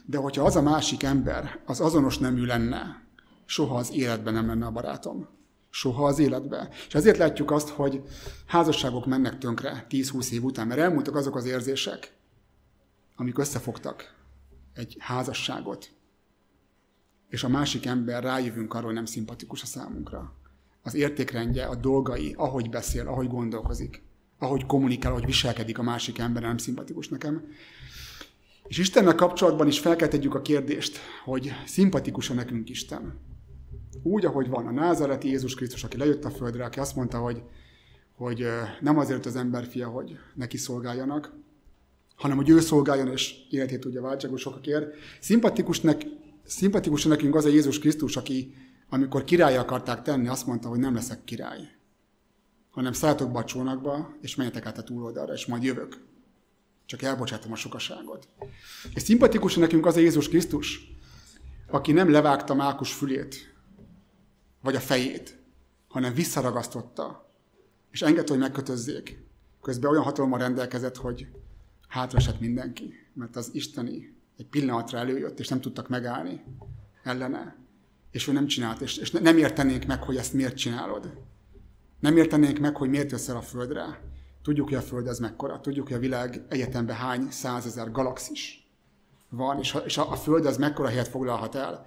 [0.07, 3.05] de hogyha az a másik ember az azonos nemű lenne,
[3.45, 5.29] soha az életben nem lenne a barátom.
[5.71, 6.69] Soha az életben.
[6.87, 8.03] És ezért látjuk azt, hogy
[8.47, 12.13] házasságok mennek tönkre 10-20 év után, mert elmúltak azok az érzések,
[13.17, 14.15] amik összefogtak
[14.75, 15.91] egy házasságot,
[17.29, 20.35] és a másik ember rájövünk arról, nem szimpatikus a számunkra.
[20.83, 24.09] Az értékrendje, a dolgai, ahogy beszél, ahogy gondolkozik,
[24.41, 27.45] ahogy kommunikál, ahogy viselkedik a másik ember, nem szimpatikus nekem.
[28.67, 33.19] És Istennel kapcsolatban is fel kell tegyük a kérdést, hogy szimpatikus-e nekünk Isten.
[34.03, 37.43] Úgy, ahogy van a názareti Jézus Krisztus, aki lejött a földre, aki azt mondta, hogy,
[38.13, 38.47] hogy
[38.81, 41.33] nem azért az ember fia, hogy neki szolgáljanak,
[42.17, 44.95] hanem hogy ő szolgáljon és életét tudja váltságos sokakért.
[45.21, 46.03] Szimpatikusnak,
[46.45, 48.55] szimpatikus nekünk az a Jézus Krisztus, aki
[48.89, 51.80] amikor király akarták tenni, azt mondta, hogy nem leszek király,
[52.71, 56.09] hanem szálltok be a csónakba, és menjetek át a túloldalra, és majd jövök.
[56.87, 58.29] Csak elbocsátom a sokaságot.
[58.95, 60.95] És szimpatikus nekünk az a Jézus Krisztus,
[61.67, 63.55] aki nem levágta Mákus fülét,
[64.63, 65.39] vagy a fejét,
[65.89, 67.31] hanem visszaragasztotta,
[67.91, 69.29] és engedte, hogy megkötözzék.
[69.63, 71.27] Közben olyan hatalommal rendelkezett, hogy
[71.89, 76.45] hátraesett mindenki, mert az isteni egy pillanatra előjött, és nem tudtak megállni
[77.03, 77.57] ellene.
[78.11, 81.13] És ő nem csinált, és, és nem értenénk meg, hogy ezt miért csinálod.
[82.01, 84.01] Nem értenénk meg, hogy miért jössz el a Földre.
[84.43, 85.61] Tudjuk, hogy a Föld ez mekkora.
[85.61, 88.71] Tudjuk, hogy a világ egyetemben hány százezer galaxis
[89.29, 91.87] van, és a, és a, Föld az mekkora helyet foglalhat el.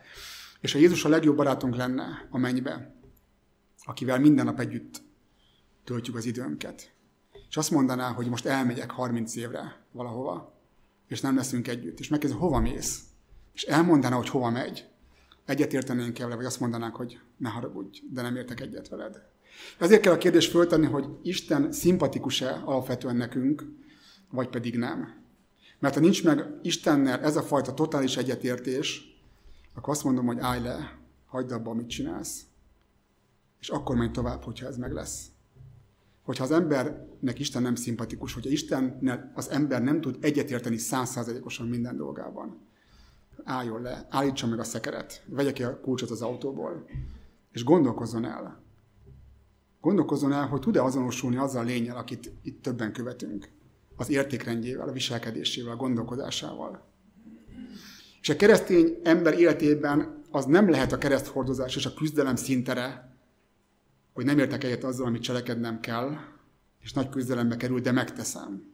[0.59, 2.95] És a Jézus a legjobb barátunk lenne a mennybe,
[3.83, 5.01] akivel minden nap együtt
[5.83, 6.91] töltjük az időnket.
[7.49, 10.53] És azt mondaná, hogy most elmegyek 30 évre valahova,
[11.07, 11.99] és nem leszünk együtt.
[11.99, 13.01] És megkérdezi, hova mész?
[13.53, 14.87] És elmondaná, hogy hova megy.
[15.45, 19.32] Egyet értenénk vele, vagy azt mondanák, hogy ne haragudj, de nem értek egyet veled.
[19.79, 23.63] Ezért kell a kérdést föltenni, hogy Isten szimpatikus-e alapvetően nekünk,
[24.29, 25.21] vagy pedig nem.
[25.79, 29.01] Mert ha nincs meg Istennel ez a fajta totális egyetértés,
[29.75, 32.41] akkor azt mondom, hogy állj le, hagyd abba, amit csinálsz.
[33.59, 35.31] És akkor menj tovább, hogyha ez meg lesz
[36.23, 38.99] hogyha az embernek Isten nem szimpatikus, hogyha Isten
[39.33, 42.67] az ember nem tud egyetérteni százszázalékosan minden dolgában,
[43.43, 46.85] álljon le, állítsa meg a szekeret, vegye ki a kulcsot az autóból,
[47.51, 48.62] és gondolkozzon el.
[49.83, 53.49] Gondolkozzon el, hogy tud-e azonosulni azzal a lényel, akit itt többen követünk.
[53.95, 56.85] Az értékrendjével, a viselkedésével, a gondolkodásával.
[58.21, 63.17] És a keresztény ember életében az nem lehet a kereszthordozás és a küzdelem szintere,
[64.13, 66.17] hogy nem értek egyet azzal, amit cselekednem kell,
[66.81, 68.73] és nagy küzdelembe kerül, de megteszem.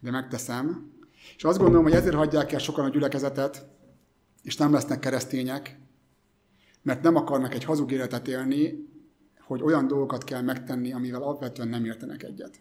[0.00, 0.92] De megteszem.
[1.36, 3.66] És azt gondolom, hogy ezért hagyják el sokan a gyülekezetet,
[4.42, 5.78] és nem lesznek keresztények,
[6.82, 8.89] mert nem akarnak egy hazug életet élni,
[9.50, 12.60] hogy olyan dolgokat kell megtenni, amivel alapvetően nem értenek egyet.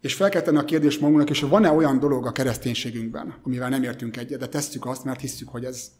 [0.00, 3.82] És fel kell tenni a kérdést magunknak, és van-e olyan dolog a kereszténységünkben, amivel nem
[3.82, 5.90] értünk egyet, de tesszük azt, mert hiszük, hogy ez,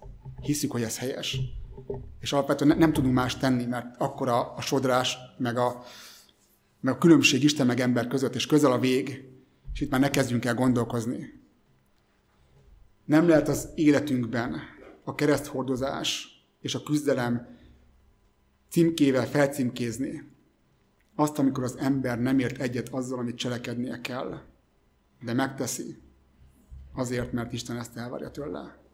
[0.42, 1.38] hiszük, hogy ez helyes
[2.20, 5.82] és alapvetően ne, nem tudunk más tenni, mert akkor a, a sodrás, meg a,
[6.80, 9.24] meg a különbség Isten meg ember között, és közel a vég,
[9.72, 11.40] és itt már ne kezdjünk el gondolkozni.
[13.04, 14.60] Nem lehet az életünkben
[15.04, 16.28] a kereszthordozás
[16.60, 17.55] és a küzdelem
[18.68, 20.34] címkével felcímkézni
[21.14, 24.40] azt, amikor az ember nem ért egyet azzal, amit cselekednie kell,
[25.22, 25.98] de megteszi,
[26.92, 28.84] azért, mert Isten ezt elvárja tőle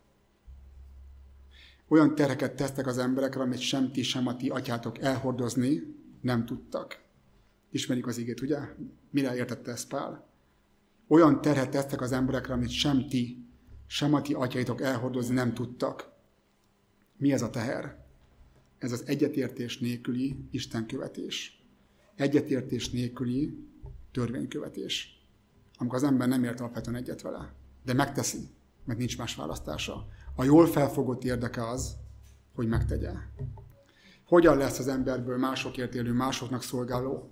[1.92, 7.00] olyan tereket tesztek az emberekre, amit sem ti, sem a ti atyátok elhordozni nem tudtak.
[7.70, 8.58] Ismerik az igét, ugye?
[9.10, 10.28] Mire értette ezt Pál?
[11.08, 13.46] Olyan terhet tesztek az emberekre, amit sem ti,
[13.86, 16.12] sem a ti atyaitok elhordozni nem tudtak.
[17.16, 18.01] Mi ez a teher?
[18.82, 21.62] Ez az egyetértés nélküli Istenkövetés.
[22.16, 23.68] Egyetértés nélküli
[24.12, 25.24] törvénykövetés.
[25.76, 27.54] Amikor az ember nem ért alapvetően egyet vele,
[27.84, 28.48] de megteszi,
[28.84, 31.96] mert nincs más választása A jól felfogott érdeke az,
[32.54, 33.12] hogy megtegye.
[34.26, 37.30] Hogyan lesz az emberből másokért élő, másoknak szolgáló,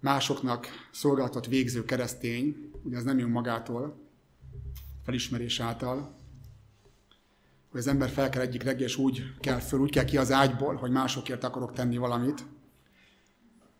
[0.00, 3.98] másoknak szolgáltat végző keresztény, ugye ez nem jön magától,
[5.04, 6.16] felismerés által,
[7.76, 10.32] hogy az ember fel kell egyik reggel, és úgy kell föl, úgy kell ki az
[10.32, 12.46] ágyból, hogy másokért akarok tenni valamit.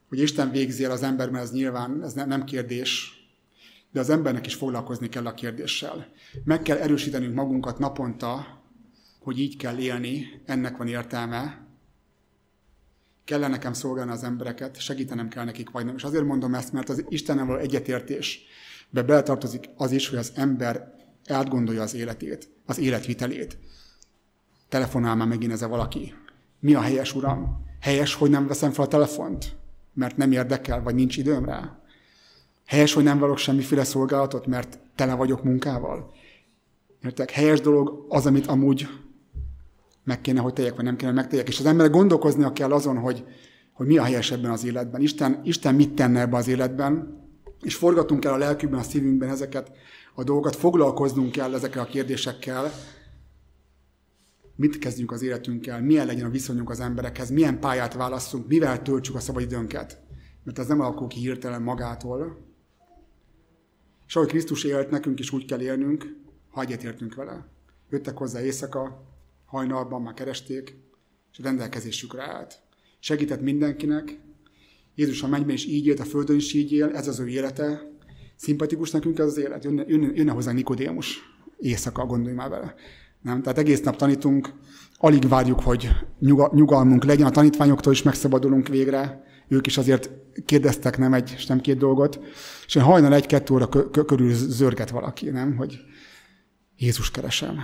[0.09, 3.11] Hogy Isten végzi el az ember, mert ez nyilván ez nem kérdés,
[3.93, 6.07] de az embernek is foglalkozni kell a kérdéssel.
[6.45, 8.63] Meg kell erősítenünk magunkat naponta,
[9.21, 11.67] hogy így kell élni, ennek van értelme,
[13.25, 15.97] kellene nekem szolgálni az embereket, segítenem kell nekik, vagy nem.
[15.97, 20.95] És azért mondom ezt, mert az Istennel való egyetértésbe beletartozik az is, hogy az ember
[21.29, 23.59] átgondolja az életét, az életvitelét.
[24.69, 26.15] Telefonál már megint ez a valaki.
[26.61, 27.65] Mi a helyes, uram?
[27.81, 29.57] Helyes, hogy nem veszem fel a telefont,
[29.95, 31.79] mert nem érdekel, vagy nincs időm rá?
[32.67, 36.15] Helyes, hogy nem valok semmiféle szolgálatot, mert tele vagyok munkával?
[37.03, 37.31] Értek?
[37.31, 38.89] Helyes dolog az, amit amúgy
[40.05, 41.49] meg kéne, hogy tegyek, vagy nem kéne, hogy megtegyek.
[41.49, 43.25] És az emberek gondolkoznia kell azon, hogy,
[43.73, 45.01] hogy mi a helyes ebben az életben.
[45.01, 47.25] Isten, Isten mit tenne ebben az életben,
[47.63, 49.71] és forgatunk el a lelkünkben, a szívünkben ezeket
[50.15, 52.73] a dolgokat, foglalkoznunk kell ezekkel a kérdésekkel,
[54.57, 59.15] mit kezdjünk az életünkkel, milyen legyen a viszonyunk az emberekhez, milyen pályát válasszunk, mivel töltsük
[59.15, 60.01] a szabadidőnket.
[60.45, 62.45] Mert ez nem alakul ki hirtelen magától.
[64.07, 66.17] És ahogy Krisztus élt, nekünk is úgy kell élnünk,
[66.51, 67.47] ha egyetértünk vele.
[67.91, 70.77] Jöttek hozzá éjszaka, hajnalban már keresték,
[71.33, 72.61] és rendelkezésükre állt.
[72.99, 74.19] Segített mindenkinek.
[74.95, 77.93] Jézus a mennyben is így élt, a földön is így él, ez az ő élete.
[78.37, 79.65] Szimpatikus nekünk ez az élet.
[79.65, 81.19] Jönne, jönne, jönne hozzá Nikodémus
[81.59, 82.75] éjszaka, gondolj már vele.
[83.27, 83.43] Nem?
[83.43, 84.53] Tehát egész nap tanítunk,
[84.97, 85.89] alig várjuk, hogy
[86.53, 90.11] nyugalmunk legyen, a tanítványoktól is megszabadulunk végre, ők is azért
[90.45, 92.21] kérdeztek nem egy, és nem két dolgot,
[92.67, 95.57] és hajnal egy-kettő óra körül zörget valaki, nem?
[95.57, 95.81] Hogy
[96.77, 97.59] Jézus keresem,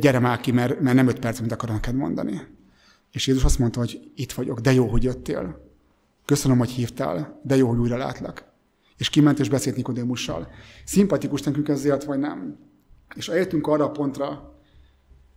[0.00, 2.40] gyere már ki, mert, mert nem öt perc, amit akarok neked mondani.
[3.12, 5.70] És Jézus azt mondta, hogy itt vagyok, de jó, hogy jöttél.
[6.24, 8.44] Köszönöm, hogy hívtál, de jó, hogy újra látlak.
[8.96, 10.48] És kiment és beszélt Nikodémussal.
[10.84, 12.56] Szimpatikus nekünk ezért, vagy nem?
[13.14, 14.56] És eljöttünk arra a pontra,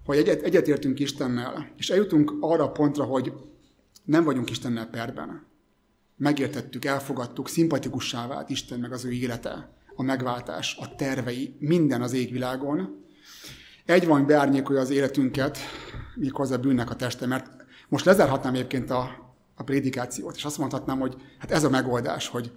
[0.06, 3.34] hogy egyet, egyetértünk Istennel, és eljutunk arra a pontra, hogy
[4.04, 5.46] nem vagyunk Istennel perben.
[6.18, 12.14] Megértettük, elfogadtuk, szimpatikussá vált Isten meg az ő élete, a megváltás, a tervei, minden az
[12.14, 13.06] égvilágon.
[13.86, 15.58] Egy van beárnyékolja az életünket,
[16.16, 17.50] méghozzá bűnnek a teste, mert
[17.90, 22.52] most lezárhatnám egyébként a, a prédikációt, és azt mondhatnám, hogy hát ez a megoldás, hogy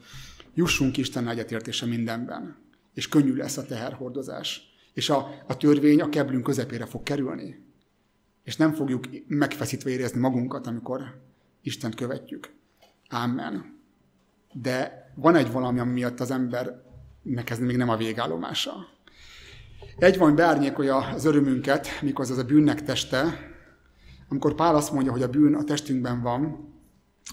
[0.55, 2.57] jussunk Isten egyetértése mindenben,
[2.95, 7.63] és könnyű lesz a teherhordozás és a, a törvény a keblünk közepére fog kerülni.
[8.43, 11.21] És nem fogjuk megfeszítve érezni magunkat, amikor
[11.63, 12.53] Istent követjük.
[13.09, 13.79] Amen.
[14.53, 18.73] De van egy valami, ami miatt az embernek ez még nem a végállomása.
[19.99, 23.53] Egy van, beárnyékolja az örömünket, mikor az a bűnnek teste,
[24.29, 26.73] amikor Pál azt mondja, hogy a bűn a testünkben van,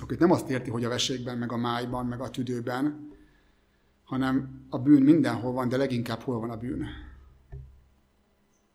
[0.01, 3.09] akkor itt nem azt érti, hogy a veségben, meg a májban, meg a tüdőben,
[4.03, 6.85] hanem a bűn mindenhol van, de leginkább hol van a bűn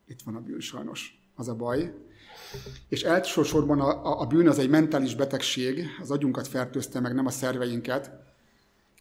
[0.07, 1.95] itt van a bűn sajnos, az a baj.
[2.89, 7.31] És elsősorban a, a bűn az egy mentális betegség, az agyunkat fertőzte meg, nem a
[7.31, 8.11] szerveinket,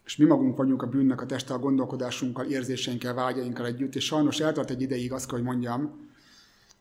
[0.05, 4.39] és mi magunk vagyunk a bűnnek a teste a gondolkodásunkkal, érzéseinkkel, vágyainkkal együtt, és sajnos
[4.39, 6.09] eltart egy ideig azt hogy mondjam,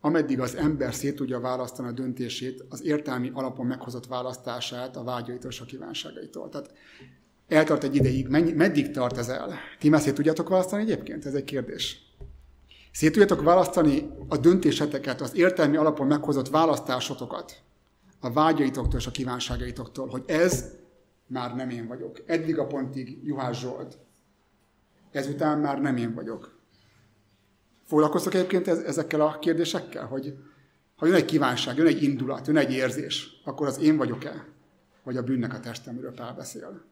[0.01, 5.51] ameddig az ember szét tudja választani a döntését, az értelmi alapon meghozott választását a vágyaitól
[5.51, 6.49] és a kívánságaitól.
[6.49, 6.73] Tehát
[7.49, 8.29] eltart egy ideig.
[8.29, 9.59] Mennyi, meddig tart ez el?
[9.79, 11.27] Ti már szét tudjátok választani egyébként?
[11.27, 12.14] Ez egy kérdés.
[12.95, 17.63] Szét tudjátok választani a döntéseteket, az értelmi alapon meghozott választásotokat
[18.21, 20.71] a vágyaitoktól és a kívánságaitoktól, hogy ez
[21.27, 22.23] már nem én vagyok.
[22.27, 23.99] Eddig a pontig Juhász Zsolt.
[25.11, 26.59] Ezután már nem én vagyok.
[27.85, 30.35] Foglalkoztok egyébként ezekkel a kérdésekkel, hogy
[30.97, 34.47] ha jön egy kívánság, jön egy indulat, jön egy érzés, akkor az én vagyok-e?
[35.03, 36.85] Vagy a bűnnek a testem, amiről Pál beszél.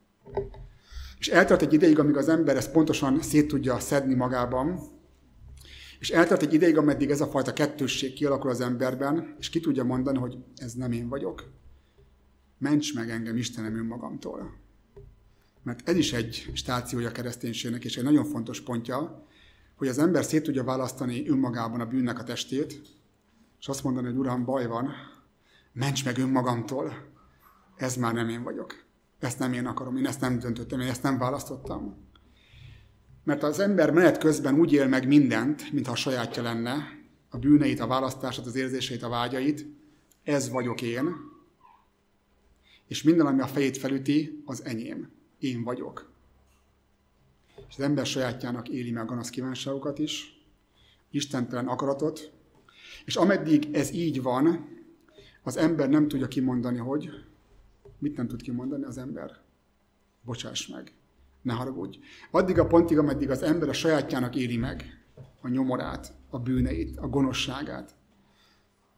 [1.19, 5.01] És eltart egy ideig, amíg az ember ezt pontosan szét tudja szedni magában,
[6.03, 9.85] és eltart egy ideig, ameddig ez a fajta kettősség kialakul az emberben, és ki tudja
[9.85, 11.51] mondani, hogy ez nem én vagyok.
[12.59, 14.59] Ments meg engem Istenem önmagamtól.
[15.63, 19.27] Mert ez is egy stációja a kereszténységnek, és egy nagyon fontos pontja,
[19.77, 22.81] hogy az ember szét tudja választani önmagában a bűnnek a testét,
[23.61, 24.91] és azt mondani, hogy Uram, baj van,
[25.73, 26.93] ments meg önmagamtól,
[27.77, 28.85] ez már nem én vagyok.
[29.19, 32.11] Ezt nem én akarom, én ezt nem döntöttem, én ezt nem választottam.
[33.25, 37.81] Mert az ember menet közben úgy él meg mindent, mintha a sajátja lenne, a bűneit,
[37.81, 39.67] a választását, az érzéseit, a vágyait,
[40.23, 41.15] ez vagyok én,
[42.87, 45.11] és minden, ami a fejét felüti, az enyém.
[45.39, 46.11] Én vagyok.
[47.69, 50.41] És az ember sajátjának éli meg a gonosz kívánságokat is,
[51.11, 52.33] istentelen akaratot,
[53.05, 54.69] És ameddig ez így van,
[55.43, 57.11] az ember nem tudja kimondani, hogy
[57.99, 59.41] mit nem tud kimondani az ember.
[60.25, 60.93] Bocsáss meg,
[61.43, 61.99] ne haragudj.
[62.31, 65.03] Addig a pontig, ameddig az ember a sajátjának éri meg
[65.41, 67.95] a nyomorát, a bűneit, a gonoszságát.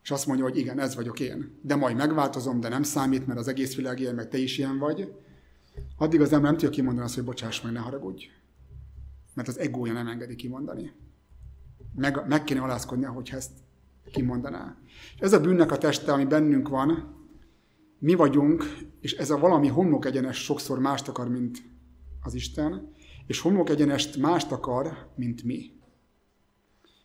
[0.03, 1.59] És azt mondja, hogy igen, ez vagyok én.
[1.63, 4.79] De majd megváltozom, de nem számít, mert az egész világ ilyen, meg te is ilyen
[4.79, 5.13] vagy.
[5.97, 8.27] Addig az ember nem tudja kimondani azt, hogy bocsáss meg, ne haragudj.
[9.35, 10.93] Mert az egója nem engedi kimondani.
[11.95, 13.51] Meg, meg kéne alázkodnia, hogy ezt
[14.13, 14.77] kimondaná.
[15.15, 17.23] És ez a bűnnek a teste, ami bennünk van,
[17.99, 18.65] mi vagyunk,
[19.01, 21.63] és ez a valami homlok egyenes sokszor mást akar, mint
[22.25, 22.93] az Isten,
[23.27, 25.73] és homlok egyenest mást akar, mint mi.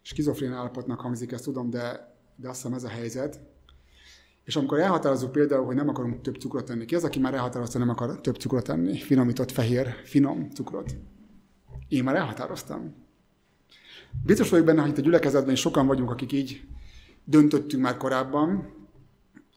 [0.01, 3.39] Skizofrén állapotnak hangzik, ezt tudom, de, de azt hiszem ez a helyzet.
[4.43, 7.80] És amikor elhatározunk például, hogy nem akarunk több cukrot tenni, ki az, aki már elhatározta,
[7.80, 8.97] nem akar több cukrot tenni?
[8.97, 10.95] Finomított fehér, finom cukrot.
[11.88, 12.95] Én már elhatároztam.
[14.26, 16.61] Biztos vagyok benne, hogy itt a gyülekezetben is sokan vagyunk, akik így
[17.24, 18.74] döntöttünk már korábban,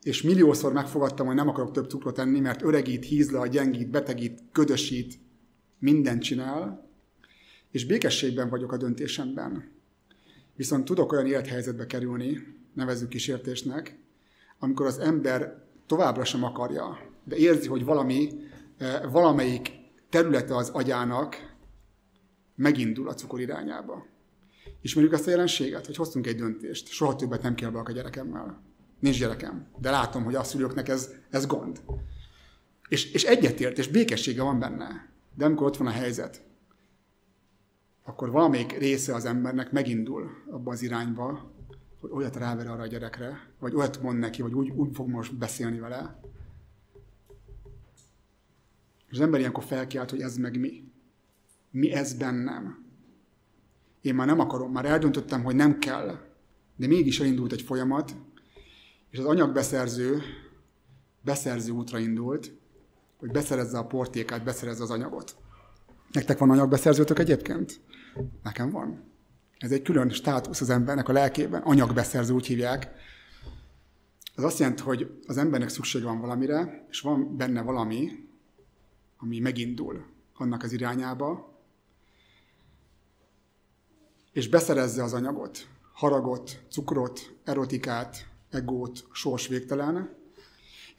[0.02, 5.18] és milliószor megfogadtam, hogy nem akarok több cukrot enni, mert öregít, hízla, gyengít, betegít, ködösít,
[5.82, 6.88] mindent csinál,
[7.70, 9.70] és békességben vagyok a döntésemben.
[10.56, 13.98] Viszont tudok olyan élethelyzetbe kerülni, nevezzük kísértésnek,
[14.58, 18.28] amikor az ember továbbra sem akarja, de érzi, hogy valami,
[18.78, 19.70] eh, valamelyik
[20.10, 21.54] területe az agyának
[22.54, 24.06] megindul a cukor irányába.
[24.80, 26.88] Ismerjük ezt a jelenséget, hogy hoztunk egy döntést.
[26.88, 28.62] Soha többet nem kell a gyerekemmel.
[28.98, 31.80] Nincs gyerekem, de látom, hogy a szülőknek ez, ez gond.
[32.88, 35.11] És, és egyetért, és békessége van benne.
[35.34, 36.44] De amikor ott van a helyzet,
[38.04, 41.52] akkor valamelyik része az embernek megindul abba az irányba,
[42.00, 45.38] hogy olyat ráver arra a gyerekre, vagy olyat mond neki, vagy úgy, úgy fog most
[45.38, 46.20] beszélni vele.
[49.06, 50.92] És az ember ilyenkor felkiált, hogy ez meg mi.
[51.70, 52.84] Mi ez bennem.
[54.00, 56.18] Én már nem akarom, már eldöntöttem, hogy nem kell,
[56.76, 58.14] de mégis elindult egy folyamat,
[59.10, 60.22] és az anyagbeszerző
[61.20, 62.52] beszerző útra indult,
[63.22, 65.36] hogy beszerezze a portékát, beszerezze az anyagot.
[66.12, 67.80] Nektek van anyagbeszerzőtök egyébként?
[68.42, 69.04] Nekem van.
[69.58, 71.62] Ez egy külön státusz az embernek a lelkében.
[71.62, 72.90] Anyagbeszerző úgy hívják.
[74.36, 78.28] Ez azt jelenti, hogy az embernek szüksége van valamire, és van benne valami,
[79.16, 80.04] ami megindul
[80.34, 81.58] annak az irányába,
[84.32, 90.20] és beszerezze az anyagot, haragot, cukrot, erotikát, egót, sors végtelen,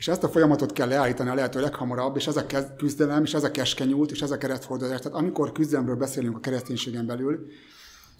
[0.03, 2.45] és ezt a folyamatot kell leállítani a lehető leghamarabb, és ez a
[2.77, 4.99] küzdelem, és ez a keskenyút, és ez a kereszthordozás.
[4.99, 7.47] Tehát amikor küzdelemről beszélünk a kereszténységen belül,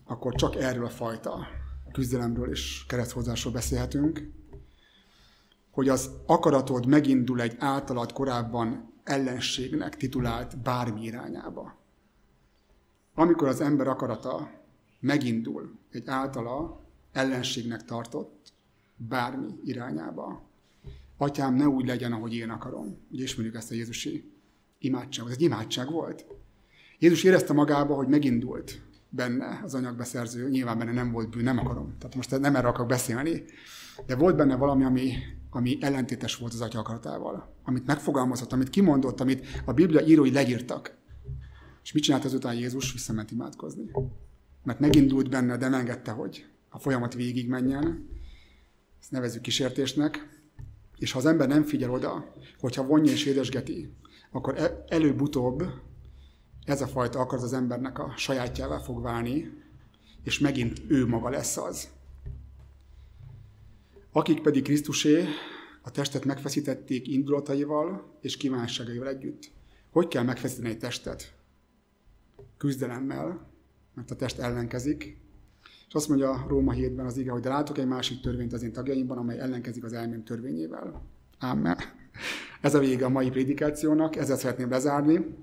[0.06, 1.48] akkor csak erről a fajta
[1.92, 4.32] küzdelemről és kereszthordozásról beszélhetünk,
[5.72, 11.78] hogy az akaratod megindul egy általad korábban ellenségnek titulált bármi irányába.
[13.14, 14.52] Amikor az ember akarata
[15.00, 18.54] megindul egy általa ellenségnek tartott
[18.96, 20.52] bármi irányába,
[21.18, 22.98] Atyám, ne úgy legyen, ahogy én akarom.
[23.12, 24.32] Ugye ismerjük ezt a Jézusi
[24.78, 25.32] imádságot.
[25.32, 26.26] Ez egy imádság volt.
[27.00, 30.50] Jézus érezte magába, hogy megindult benne az anyagbeszerző.
[30.50, 31.96] Nyilván benne nem volt bűn, nem akarom.
[32.00, 33.44] Tehát most nem erre akarok beszélni.
[34.06, 35.14] De volt benne valami, ami,
[35.50, 37.56] ami ellentétes volt az atya akaratával.
[37.64, 40.98] Amit megfogalmazott, amit kimondott, amit a Biblia írói leírtak.
[41.84, 42.94] És mit csinált azután Jézus?
[42.94, 43.92] Visszament imádkozni.
[44.64, 48.10] Mert megindult benne, de nem engedte, hogy a folyamat végig menjen.
[49.02, 50.33] Ezt nevezzük kísértésnek.
[51.04, 53.94] És ha az ember nem figyel oda, hogyha vonja és édesgeti,
[54.32, 55.64] akkor e- előbb-utóbb
[56.66, 59.52] ez a fajta akar az embernek a sajátjává fog válni,
[60.24, 61.90] és megint ő maga lesz az.
[64.12, 65.26] Akik pedig Krisztusé
[65.82, 69.52] a testet megfeszítették indulataival és kívánságaival együtt.
[69.90, 71.34] Hogy kell megfeszíteni egy testet?
[72.58, 73.50] Küzdelemmel,
[73.94, 75.18] mert a test ellenkezik,
[75.94, 78.72] és azt mondja Róma 7-ben az ige, hogy de látok egy másik törvényt az én
[78.72, 81.02] tagjaimban, amely ellenkezik az elmém törvényével.
[81.40, 81.78] Ámen.
[82.62, 85.38] Ez a vége a mai prédikációnak, ezzel szeretném lezárni.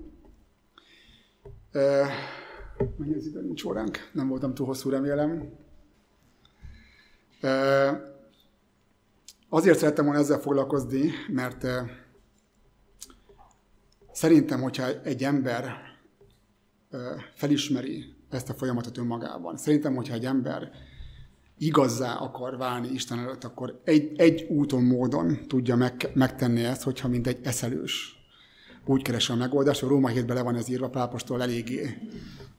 [2.97, 5.49] Mennyi az idő, nincs óránk, nem voltam túl hosszú, remélem.
[9.49, 11.67] Azért szerettem volna ezzel foglalkozni, mert
[14.11, 15.75] szerintem, hogyha egy ember
[17.33, 19.57] felismeri ezt a folyamatot önmagában.
[19.57, 20.71] Szerintem, hogyha egy ember
[21.57, 27.07] igazzá akar válni Isten előtt, akkor egy, egy úton, módon tudja meg, megtenni ezt, hogyha
[27.07, 28.19] mint egy eszelős
[28.85, 29.83] úgy keresi a megoldást.
[29.83, 31.97] A Róma 7 le van ez írva, Pápostól eléggé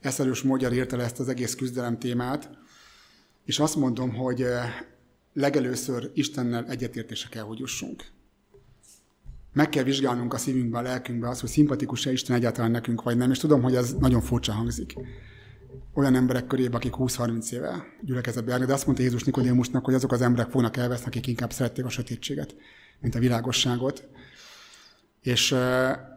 [0.00, 2.50] eszelős módjára írta le ezt az egész küzdelem témát,
[3.44, 4.74] és azt mondom, hogy eh,
[5.32, 8.04] legelőször Istennel egyetértése kell, hogy jussunk.
[9.52, 13.30] Meg kell vizsgálnunk a szívünkbe, a lelkünkbe azt, hogy szimpatikus-e Isten egyáltalán nekünk, vagy nem,
[13.30, 14.94] és tudom, hogy ez nagyon furcsa hangzik
[15.94, 20.12] olyan emberek körébe, akik 20-30 éve gyülekezetbe járnak, de azt mondta Jézus Nikodémusnak, hogy azok
[20.12, 22.56] az emberek fognak elveszni, akik inkább szerették a sötétséget,
[23.00, 24.08] mint a világosságot.
[25.22, 25.54] És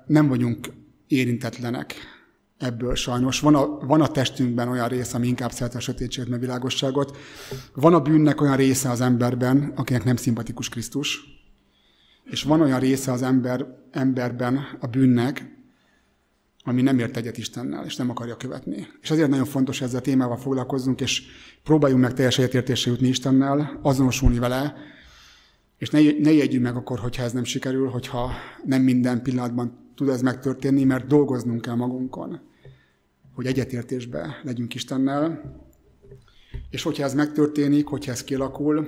[0.05, 0.67] nem vagyunk
[1.07, 1.95] érintetlenek
[2.57, 3.39] ebből sajnos.
[3.39, 7.17] Van a, van a testünkben olyan része, ami inkább szereti a sötétséget, mert világosságot.
[7.73, 11.19] Van a bűnnek olyan része az emberben, akinek nem szimpatikus Krisztus.
[12.23, 15.54] És van olyan része az ember, emberben a bűnnek,
[16.67, 18.87] ami nem ért egyet Istennel, és nem akarja követni.
[19.01, 21.23] És ezért nagyon fontos, ezzel a témával foglalkozzunk, és
[21.63, 24.75] próbáljunk meg teljes egyetértésre jutni Istennel, azonosulni vele,
[25.77, 28.31] és ne, ne jegyünk meg akkor, hogyha ez nem sikerül, hogyha
[28.63, 32.39] nem minden pillanatban tud ez megtörténni, mert dolgoznunk kell magunkon,
[33.33, 35.53] hogy egyetértésbe legyünk Istennel,
[36.69, 38.87] és hogyha ez megtörténik, hogyha ez kialakul,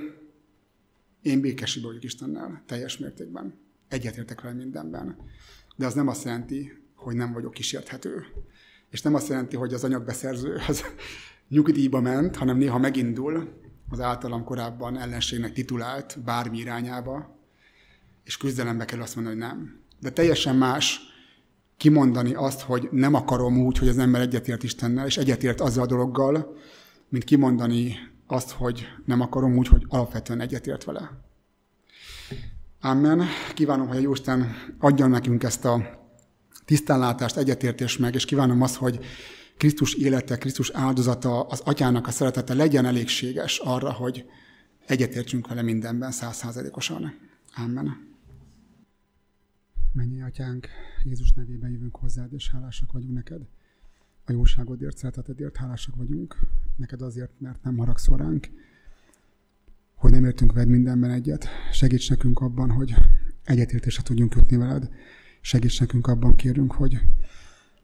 [1.22, 3.54] én békesebb vagyok Istennel, teljes mértékben.
[3.88, 5.16] Egyetértek vele mindenben.
[5.76, 8.26] De az nem azt jelenti, hogy nem vagyok kísérthető.
[8.90, 10.84] És nem azt jelenti, hogy az anyagbeszerző az
[11.48, 13.48] nyugdíjba ment, hanem néha megindul
[13.90, 17.36] az általam korábban ellenségnek titulált bármi irányába,
[18.24, 19.80] és küzdelembe kell azt mondani, hogy nem.
[20.00, 21.00] De teljesen más
[21.76, 25.86] kimondani azt, hogy nem akarom úgy, hogy az ember egyetért Istennel, és egyetért azzal a
[25.86, 26.56] dologgal,
[27.08, 27.96] mint kimondani
[28.26, 31.10] azt, hogy nem akarom úgy, hogy alapvetően egyetért vele.
[32.80, 33.22] Amen.
[33.54, 36.06] Kívánom, hogy a Jóisten adjon nekünk ezt a
[36.68, 39.00] tisztánlátást, egyetértés meg, és kívánom azt, hogy
[39.56, 44.24] Krisztus élete, Krisztus áldozata, az atyának a szeretete legyen elégséges arra, hogy
[44.86, 47.14] egyetértsünk vele mindenben százszázalékosan.
[47.56, 48.16] Amen.
[49.92, 50.68] Mennyi atyánk,
[51.04, 53.40] Jézus nevében jövünk hozzád, és hálásak vagyunk neked.
[54.24, 56.36] A jóságodért, szeretetedért hálásak vagyunk.
[56.76, 58.48] Neked azért, mert nem haragszol ránk,
[59.94, 61.48] hogy nem értünk veled mindenben egyet.
[61.72, 62.94] Segíts nekünk abban, hogy
[63.44, 64.90] egyetértésre tudjunk kötni veled.
[65.40, 67.00] Segíts nekünk abban, kérünk, hogy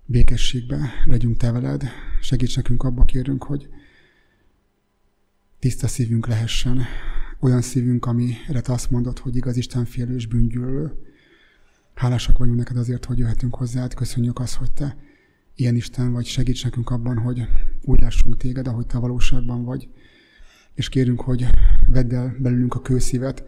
[0.07, 1.85] békességbe legyünk te veled.
[2.21, 3.69] Segíts nekünk abban, kérünk, hogy
[5.59, 6.83] tiszta szívünk lehessen.
[7.41, 10.93] Olyan szívünk, amire te azt mondod, hogy igaz Isten félő és bűngyűlölő
[11.95, 13.95] Hálásak vagyunk neked azért, hogy jöhetünk hozzád.
[13.95, 14.97] Köszönjük azt, hogy te
[15.55, 16.27] ilyen Isten vagy.
[16.27, 17.49] Segíts nekünk abban, hogy
[17.83, 19.89] úgy lássunk téged, ahogy te valóságban vagy.
[20.75, 21.47] És kérünk, hogy
[21.87, 23.45] vedd el belülünk a kőszívet,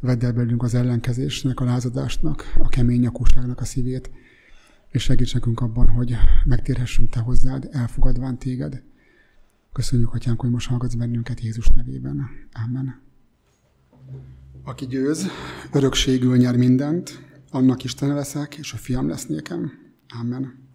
[0.00, 4.10] vedd el belülünk az ellenkezésnek, a lázadásnak, a kemény nyakúságnak a szívét,
[4.88, 8.82] és segíts nekünk abban, hogy megtérhessünk te hozzád, elfogadván téged.
[9.72, 12.28] Köszönjük, Atyánk, hogy most hallgatsz bennünket Jézus nevében.
[12.64, 13.00] Amen.
[14.62, 15.26] Aki győz,
[15.72, 19.72] örökségül nyer mindent, annak Isten leszek, és a fiam lesz nékem.
[20.20, 20.68] Amen.